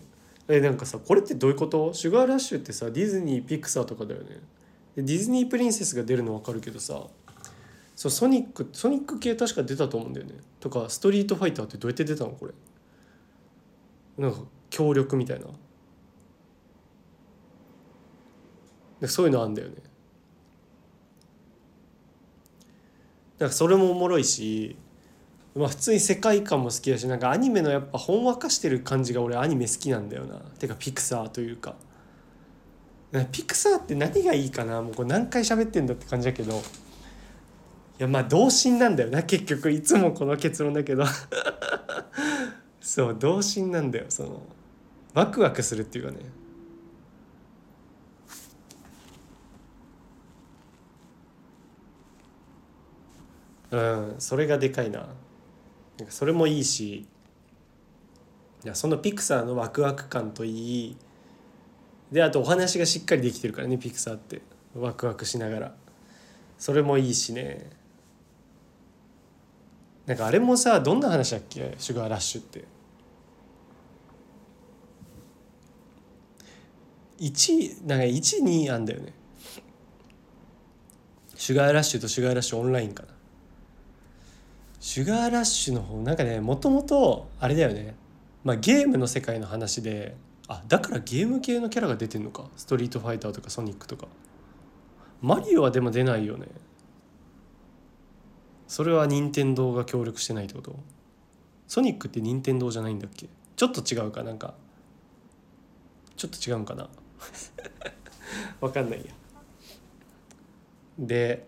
[0.49, 1.95] えなんかさこれってどういうこと？
[1.95, 4.41] シュガーラッシュってさディズニーピクサーとかだよね。
[4.97, 7.07] ディズニープリンセスが出るの分かるけどさ
[7.97, 10.35] そうソニックソニック系確か出たと思うんだよね。
[10.61, 12.31] とかストリートファイターってどうやって出たの？
[12.31, 12.53] これ。
[14.19, 14.39] なんか
[14.71, 15.47] 協力みたいな。
[19.01, 19.77] でそういうのあんだよね。
[23.39, 24.77] だかそれもおもろいし
[25.55, 30.37] まあ普通に世界観も好きだしなんかアニメのやっぱほんわかしてる感じが俺アニメ好きなんだよな。
[30.59, 31.77] てかピクサーというか。
[33.31, 34.83] ピクサーって何がいいかな？
[34.83, 36.55] もうこれ何回喋ってんだって感じだけど。
[36.55, 36.63] い
[37.99, 39.23] やまあ童心なんだよな。
[39.23, 41.05] 結局いつもこの結論だけど。
[42.81, 44.43] そう童心なんだよその。
[45.15, 46.19] ワクワクするっていうかね。
[53.71, 55.07] うんそれがでかいな。
[56.09, 57.07] それもいいし
[58.65, 60.97] いやそのピクサーのワクワク感といい
[62.11, 64.43] であとお話がしっかりできてるからねピクサーって。
[64.75, 65.75] ワクワクしながら。
[66.59, 67.71] それもいいしね。
[70.05, 71.77] なんかあれもさどんな話だっけ？
[71.79, 72.65] シュガーラッシュって。
[77.21, 79.13] 1なんか12あんだよね。
[81.37, 83.14] シュガーラッシュとシュガーラッシュオンラインかな。
[84.85, 87.95] シュガーラッシュの方なんかねもともとあれだよね。
[88.45, 90.15] まあゲームの世界の話で
[90.47, 92.45] あだからゲーム系のキャラが出てんのか。
[92.55, 94.09] ストリートファイターとかソニックとか。
[95.23, 96.49] マリオはでも出ないよね。
[98.69, 100.77] それは任天堂が協力してないってこと？
[101.67, 103.27] ソニックって任天堂じゃないんだっけ？
[103.57, 104.53] ちょっと違うかなんか。
[106.15, 106.91] ちょっと違うんかな。
[108.61, 109.07] わかんないや。
[110.99, 111.47] で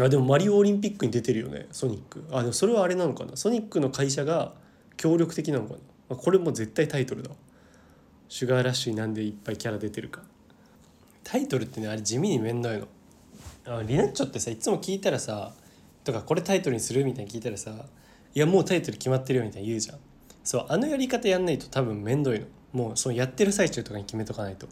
[0.00, 2.24] あでもマリオオリンピックに出てるよねソニック。
[2.32, 3.36] あでもそれはあれなのかな。
[3.36, 4.54] ソニックの会社が
[4.96, 5.74] 協力的なのか
[6.08, 6.16] な。
[6.16, 7.30] これも絶対タイトルだ
[8.28, 10.22] シュガーラッシュになんでいっぱいキャラ出てるか。
[11.24, 12.88] タイトルってねあれ地味に面倒いの。
[13.66, 15.52] あリナッチョってさいつも聞いたらさ
[16.04, 17.70] とかこれタイトルにするみたいに聞いたらさ
[18.34, 19.98] いやもうタイトル決まってるよみたいに言うじゃん。
[20.42, 22.46] そうあのやり方やんないと多分面倒いの。
[22.72, 24.66] もうそのやってる最中とかに決めとかないと。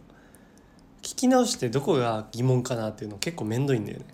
[1.02, 4.04] 聞き直してどこが疑問かなっていうの結構面倒いんだよね。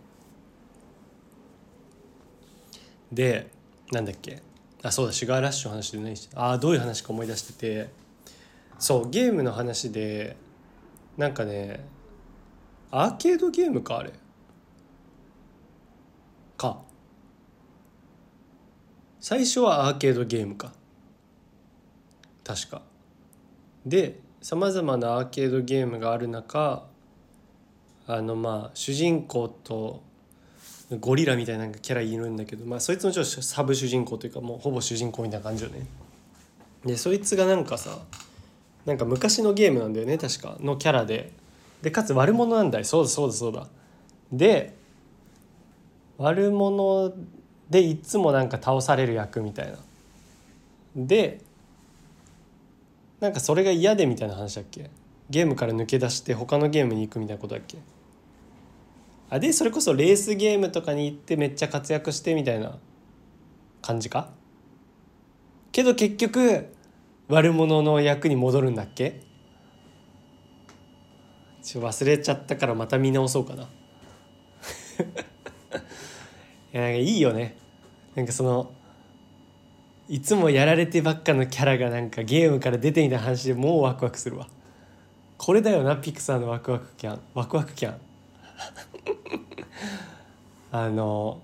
[3.13, 3.51] で
[3.93, 4.43] なんだっけ。
[4.83, 6.15] あそうだシュガーラッシュの話でね。
[6.35, 7.91] ああどういう話か思い出してて。
[8.79, 10.37] そうゲームの話で
[11.17, 11.85] なんかね
[12.91, 14.13] アーケードゲームかあれ。
[16.57, 16.83] か。
[19.21, 20.73] 最初はアーケードゲームか。
[22.45, 22.83] 確か。
[23.85, 26.87] でさまざまなアーケードゲームがある中
[28.07, 30.03] あのまあ主人公と
[31.01, 35.87] ゴリラみたいなキャラいるんだけど、まあ、そいつのちょっとサブ主人公というかもうほぼ主人公みたいな感じよね。
[36.85, 37.99] でそいつがなんかさ
[38.85, 41.33] なんか昔のゲームなんだよね確かのキャラで。
[41.83, 42.85] でかつ悪者なんだよ。
[42.85, 43.67] そうだそうだそうだ。
[44.33, 44.75] で
[46.19, 47.13] 悪者
[47.69, 49.79] でいつもなんか倒される役みたいな。
[50.95, 51.41] で
[53.19, 54.89] なんかそれが嫌でみたいな話だっけ？
[55.31, 57.79] ゲームから抜け出して他のゲームに行くみたいなことだっけ？
[59.29, 62.79] あでそれこそレースゲームとかに行ってめっちゃ活躍してみたいな
[63.83, 64.31] 感じか？
[65.73, 66.73] けど結局
[67.29, 69.21] 悪者の役に戻るんだっけ？
[71.63, 73.65] ちょ忘れちゃったからまた見直そうかな。
[76.73, 77.57] いやいいよね。
[78.15, 78.73] なんかその
[80.09, 84.49] いつもやられてばっかのキャラがなんかゲームから出てみた話でもうワクワクするわ。
[85.37, 87.21] これだよなピクサーのワクワクキャン。
[87.35, 88.01] ワクワクキャン。
[90.73, 91.41] あの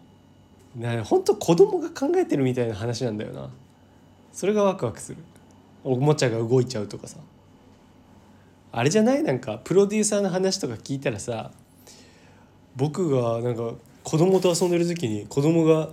[0.76, 3.50] な本当子供が考えてるみたいな話なんだよな。
[4.32, 5.18] それがワクワクする。
[5.84, 7.18] おもちゃが動いちゃうとかさ。
[8.72, 9.22] あれじゃない？
[9.22, 11.50] なんかプロデューサーの話とか聞いたらさ
[12.74, 15.90] 僕がなんか子供と遊んでる時に子供が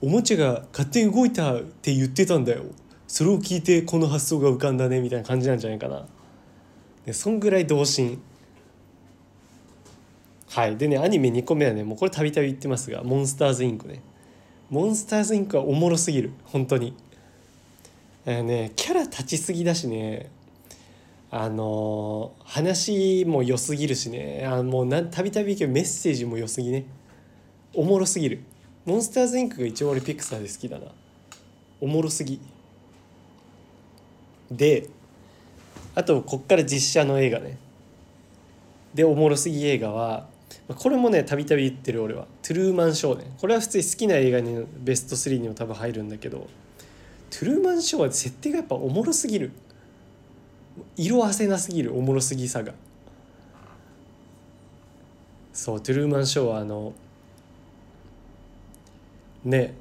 [0.00, 2.64] おもちゃが勝手に動いたって言ってたんだよ。
[3.06, 6.06] それを聞いてこの発想が浮かんだねみたいな感じなんじゃないかな。
[7.04, 8.20] でそんぐらい童心。
[10.48, 10.76] はい。
[10.76, 14.00] でねアニメ2個目はねもうこれたびたび言ってますがモンスターズインクね。
[14.70, 16.32] モンスターズインクはおもろすぎる。
[16.44, 16.94] 本当に。
[18.24, 20.30] えねキャラ立ちすぎだしね。
[21.30, 24.46] あのー、話も良すぎるしね。
[24.46, 26.86] あもうたびたびメッセージも良すぎね。
[27.74, 28.40] おもろすぎる。
[28.84, 30.86] モンスターズインクが一応俺ピクサーで好きだな。
[31.80, 32.40] おもろすぎ。
[34.50, 34.88] で
[35.94, 37.58] あとこっから実写の映画ね。
[38.94, 40.28] でおもろすぎ映画は
[40.74, 46.48] これもねたびたび言ってる俺は「トゥルーマンショー」これは普通に好きな映画にベスト3にも多分入るんだけど。
[47.30, 49.50] トゥルーマンショーは設定がやっぱおもろすぎる。
[50.96, 51.96] 色あせなすぎる。
[51.96, 52.72] おもろすぎさが。
[55.52, 56.92] そうトゥルーマンショーはあの
[59.44, 59.74] ね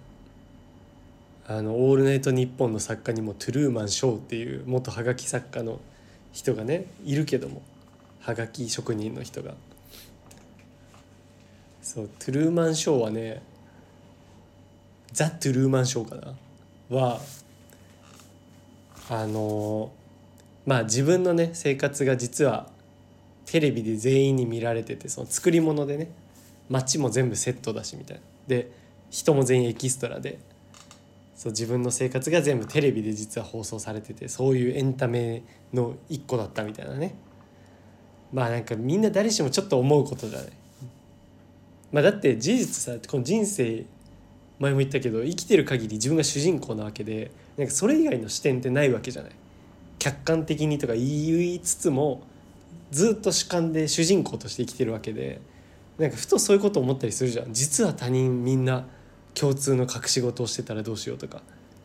[1.45, 5.79] あの「オールナイトニッポン」の作家にもトゥルーマン・ショーっていう元はがき作家の
[6.31, 7.61] 人がねいるけども。
[8.21, 9.53] はがき職人の人が。
[11.85, 13.43] そうトゥルーマン・ショーはね
[15.13, 16.15] ザ・トゥルーマン・ショーか
[16.89, 16.97] な？
[16.97, 17.19] は
[19.07, 19.91] あの
[20.65, 22.69] まあ自分のね生活が実は
[23.45, 26.09] テレビで全員に見られててその作り物でね
[26.71, 28.23] 街も全部セットだしみたいな。
[28.47, 28.71] で
[29.11, 30.39] 人も全員エキストラで
[31.35, 37.13] そう自分の生活が全部テレビで実は放送されててそういうエンタメの一個だったみたいなね。
[38.33, 40.64] まあなんかみんな誰しもちょっと思うことだね。
[41.91, 43.85] まあ、だって事実さこの人生
[44.59, 49.31] 前も言ったけど生きてる限り自分が主人公なわけでなんかそれ以外の視点ってないわけじゃない。
[49.97, 52.21] 客観的にとか言いつつも
[52.91, 55.41] ずっと主観で主人公として生きてるわけで
[55.97, 57.53] なんかふとそういうこと思ったりするじゃん。
[57.53, 58.85] 実は他人みんな
[59.33, 61.41] 共通の隠し事をしてたらどうしようとか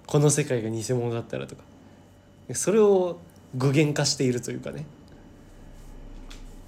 [0.07, 1.63] この世界が偽物だったらとか。
[2.55, 3.19] それを
[3.55, 4.85] 具現化しているというかね。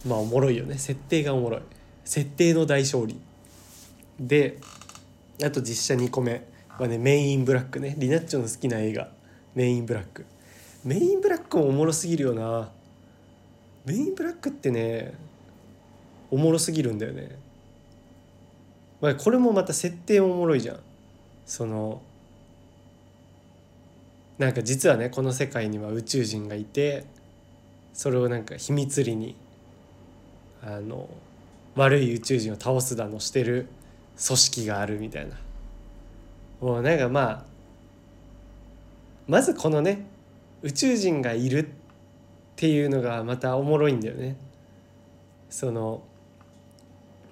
[0.06, 0.78] まあおもろいよね。
[0.78, 1.60] 設定がおもろい。
[2.04, 3.20] 設定の大勝利。
[4.18, 4.58] で
[5.42, 6.50] あと実写2個目。
[6.78, 7.94] はねメインブラックね。
[7.98, 9.08] リナッチョの好きな映画。
[9.54, 10.24] メインブラック。
[10.84, 12.70] メインブラックもおもろすぎるよな。
[13.84, 15.14] メインブラックってね
[16.30, 17.38] おもろすぎるんだよね。
[19.00, 20.80] まあ、これもまた設定おもろいじゃん。
[21.46, 22.00] その
[24.38, 27.04] なんか実はねこの世界には宇宙人がいて
[27.92, 29.36] それをなんか秘密裏に
[30.62, 31.08] あの
[31.74, 33.68] 悪い宇宙人を倒すだのしてる
[34.24, 35.36] 組織があるみたいな。
[36.60, 37.44] もうなんかまあ
[39.26, 40.04] まずこのね
[40.62, 41.70] 宇宙人がいるっ
[42.56, 44.36] ていうのがまたおもろいんだよね。
[45.50, 46.02] その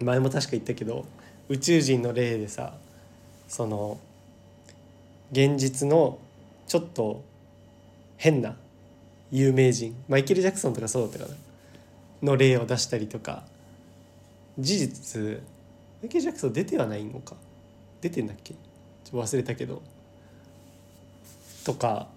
[0.00, 1.04] 前も確か言ったけど
[1.48, 2.74] 宇宙人の例でさ
[3.48, 3.98] その
[5.32, 6.18] 現実の
[6.66, 7.22] ちょっと
[8.16, 8.56] 変な
[9.30, 11.36] 有名人マイケル・ジャクソンとかそうだったかな。
[12.22, 13.44] の例を出したりとか
[14.58, 15.20] 事実
[16.02, 17.36] マイケル・ジャクソン出てはないのか？
[18.00, 18.54] 出てんだっけ？
[18.54, 18.58] ちょ
[19.08, 19.82] っと忘れたけど。
[21.64, 22.08] とか。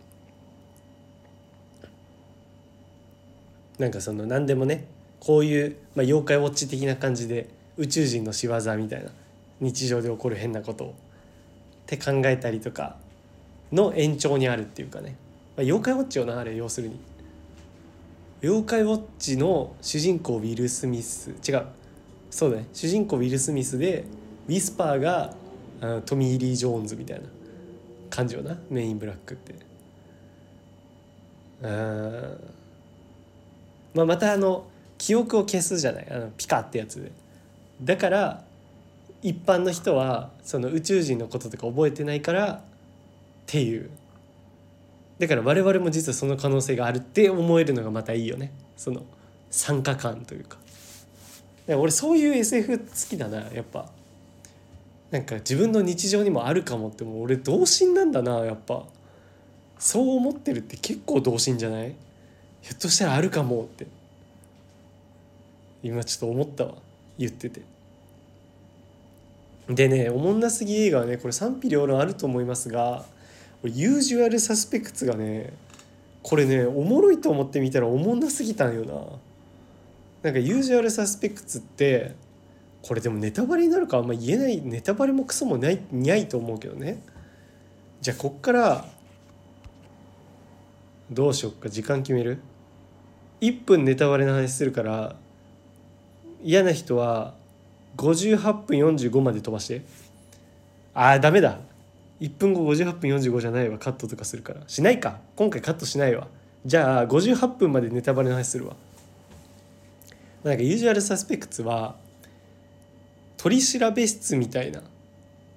[3.79, 4.85] なんかその何でもね
[5.19, 9.09] こういう、まあ、妖怪ウォッチ的な感じで宇宙人の仕業みたいな
[9.59, 10.93] 日常で起こる変なことをっ
[11.87, 12.97] て考えたりとか
[13.71, 15.15] の延長にあるっていうかね、
[15.57, 16.99] まあ、妖怪ウォッチをなあれ要するに。
[18.43, 21.31] 妖怪ウォッチの主人公ウィル・スミス。
[21.47, 21.65] 違う。
[22.33, 22.67] そうだね。
[22.73, 24.05] 主人公ウィル・スミスで
[24.47, 25.35] ウィスパーが
[25.81, 27.27] あトミー・リー・ジョーンズみたいな
[28.09, 28.57] 感じよな。
[28.71, 29.53] メインブラックって。
[31.61, 32.39] うん
[33.93, 34.65] まあまたあの
[34.97, 36.07] 記憶を消すじゃない。
[36.09, 37.11] あのピカってやつで。
[37.83, 38.43] だから
[39.21, 42.61] 一般の人はその宇宙人のこととか覚えてないからっ
[43.45, 43.91] ていう。
[45.19, 48.51] だから我々も実はその可能性があるって思えるのがまたいいよね。
[48.75, 49.03] その
[49.51, 50.62] 参加感というか。
[51.67, 53.89] 俺そういう SF 好きだなやっぱ。
[55.11, 57.23] なんか自分の日常にもあるかもってもう。
[57.23, 58.83] 俺童心なんだなやっぱ。
[59.77, 61.95] そう思ってるって結構童心じゃない？
[62.61, 63.85] ひょっとしたらあるかもって。
[65.83, 66.75] 今ちょっと思ったわ
[67.17, 67.61] 言ってて。
[69.69, 73.05] でねおもんなすぎ映画はねこれ賛否両論あると思いますが
[73.63, 75.53] ユージュアルサスペクツがね
[76.21, 78.93] これねおもろいと思ってみたらおもんなすぎたんよな。
[80.23, 82.15] なんかユージュアルサスペクツって
[82.81, 87.03] これでもネタバレになるかあんま言えないネタバレもクソもないにゃいと思うけどね。
[88.01, 88.85] じゃあこっから
[91.11, 92.39] どうしよっか時間決める
[93.41, 95.15] ？1分ネタバレの話するから
[96.41, 97.35] 嫌な人は
[97.97, 99.81] 58分45まで飛ばして。
[100.93, 101.59] あーダメだ。
[102.21, 103.77] 1分後58分45じゃないわ。
[103.77, 104.61] カットとかするから。
[104.67, 105.19] しないか。
[105.35, 106.27] 今回カットしないわ。
[106.65, 108.75] じゃあ58分までネタバレの話するわ。
[110.43, 111.95] なんかユージュアルサスペクツは
[113.37, 114.81] 取調室みたいな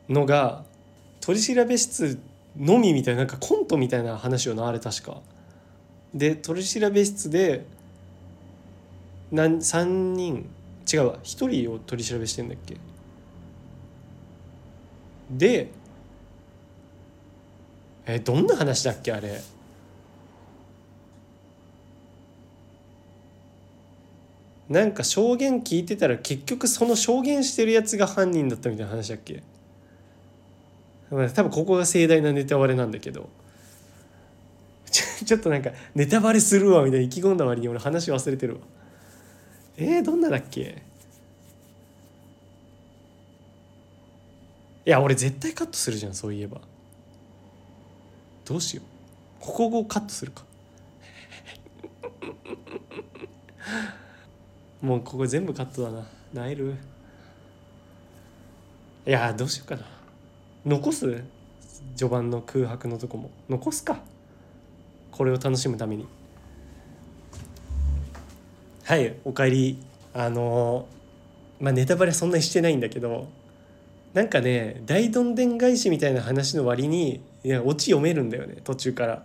[0.08, 0.64] のが
[1.20, 2.18] 取調室
[2.56, 5.20] のみみたいななんかコントみたいな話をなあれ確か。
[6.14, 7.66] で取調室で
[9.32, 9.84] 何3
[10.14, 10.48] 人
[10.90, 12.76] 違うわ1人を取り調べしてんだっけ。
[15.30, 15.70] で
[18.06, 19.40] えどんな話だっけあれ。
[24.68, 29.42] なんか証言聞いてたら結局その証言してるやつが犯人だったみたいな話だっけ？
[31.08, 33.28] 多分ここが盛大なネタバレなんだけど。
[34.90, 38.60] ちょっとなんかネタバレするわみたいな意気込んだ割に俺話忘れてるわ。
[39.76, 40.82] えー、どんなだっけ？
[44.84, 46.60] いや俺絶対カットするじゃんそういえば。
[48.44, 48.84] どうしよう。
[49.40, 50.44] ここをカットするか。
[54.80, 56.06] もうここ全部カットだな。
[56.32, 56.74] ナイル
[59.06, 59.82] いやどうしようかな。
[60.64, 61.22] 残す？
[61.96, 63.30] 序盤の空白のとこも。
[63.48, 63.98] 残すか。
[65.10, 66.06] これを楽しむために。
[68.84, 69.78] はいおかえり。
[70.12, 70.86] あの
[71.60, 73.28] まあネタバレそんなにしてないんだけど
[74.14, 79.22] なんかね大どんでん返しみたいな話の割にいやオチ読めるんだよね途中から。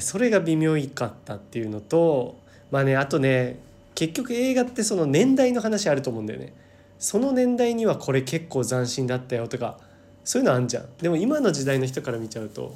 [0.00, 2.38] それが微妙いかったっていうのと
[2.70, 3.58] まあねあとね
[4.00, 6.54] 結局映画ってその年代の話あると思うんだよね。
[6.98, 9.78] その年代にはこれ結構斬新だったよとか
[10.24, 10.88] そういうのあんじゃん。
[11.02, 12.74] でも今の時代の人から見ちゃうと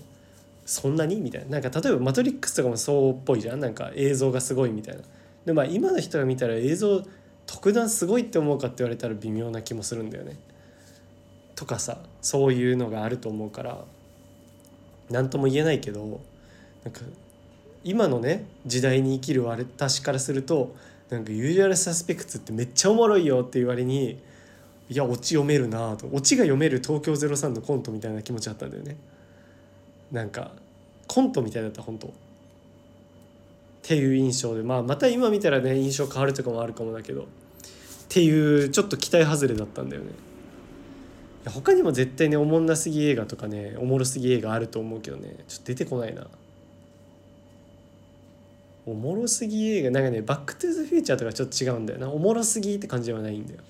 [0.67, 1.61] そんなにみたいな。
[1.61, 3.61] なんか例えば「マトリックス」とかもそうっぽいじゃん。
[3.61, 5.03] なんか映像がすごいみたいな。
[5.47, 7.03] でまあ今の人が見たら映像
[7.47, 10.37] 特段すごいって思うかって言われたら微妙な気もするんだよね。
[11.55, 13.83] とかさそういうのがあると思うから
[15.09, 16.21] 何とも言えないけど
[16.85, 17.01] なんか
[17.83, 20.75] 今のね時代に生きる私からすると
[21.11, 24.19] なんかユージュアルサスペクツってめっちゃおもろいよって言われに
[24.89, 26.09] いやオチ読めるなと。
[26.13, 28.97] オチが読める東京03のコントみたいな気持ちあったんだよね。
[30.13, 30.53] なんか
[31.07, 32.09] コントみたいだった本当。
[32.09, 32.11] っ
[33.83, 34.63] ていう印象で。
[34.63, 37.23] まあまた今見たらね印象変わるとかもあるかもだけど。
[37.23, 37.27] っ
[38.09, 40.11] ていうちょっと期待外れだったんだよね。
[41.47, 45.37] 他にも絶対ねおもんなすぎ映画とかねおもろすぎ映画あると思うけどね。
[45.49, 46.27] ちょっと出てこないな。
[48.87, 52.11] おもろすぎ映画なんかね「バック・トゥ・ザ・フューチャー」とかちょっと違うんだよな。
[52.11, 53.61] おもろすぎって感じではないんだよ。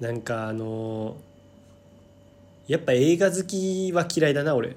[0.00, 4.76] なんかあのー、やっぱ映画好きは嫌いだな俺。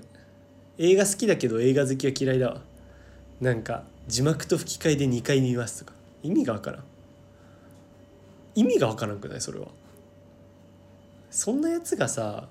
[0.80, 2.62] 映画好きだけど映画好きは嫌いだわ。
[3.42, 5.98] なんか字幕と吹き替えで2回見ますとか。
[6.24, 6.84] 意味がわからん。
[8.56, 9.42] 意味がわからんくない？
[9.42, 9.68] それは。
[11.30, 12.48] そんなやつがさ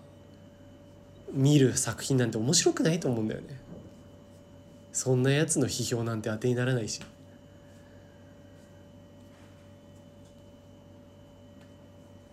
[1.32, 3.48] 見る作品なんて面白くないと思うんだよね。
[4.92, 7.00] そんなやつの批評なんて当てにならないし。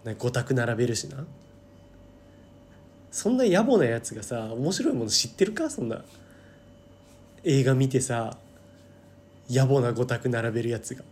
[0.05, 1.25] ね5択並べるしな。
[3.11, 5.69] そんな野暮なやつがさ面白いもの知ってるか？
[5.69, 6.03] そんな。
[7.43, 8.37] 映画見てさ
[9.49, 11.03] 野暮な5択並べるやつが。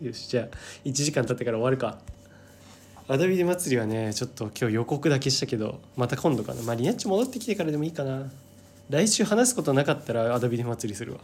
[0.00, 1.98] よしじゃあ1時間経ってから終わるか。
[3.10, 6.62] アダビデ祭りはねちょっと今日予告だけしたけどまた今度かな。
[6.62, 8.30] まあリナッチ戻ってきてからでもいいかな。
[8.90, 11.18] 来週話すことなかったらアダビデ祭りするわ。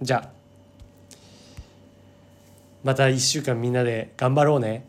[0.00, 0.30] じゃあ。
[2.82, 4.86] また1週間みんなで頑張ろうね。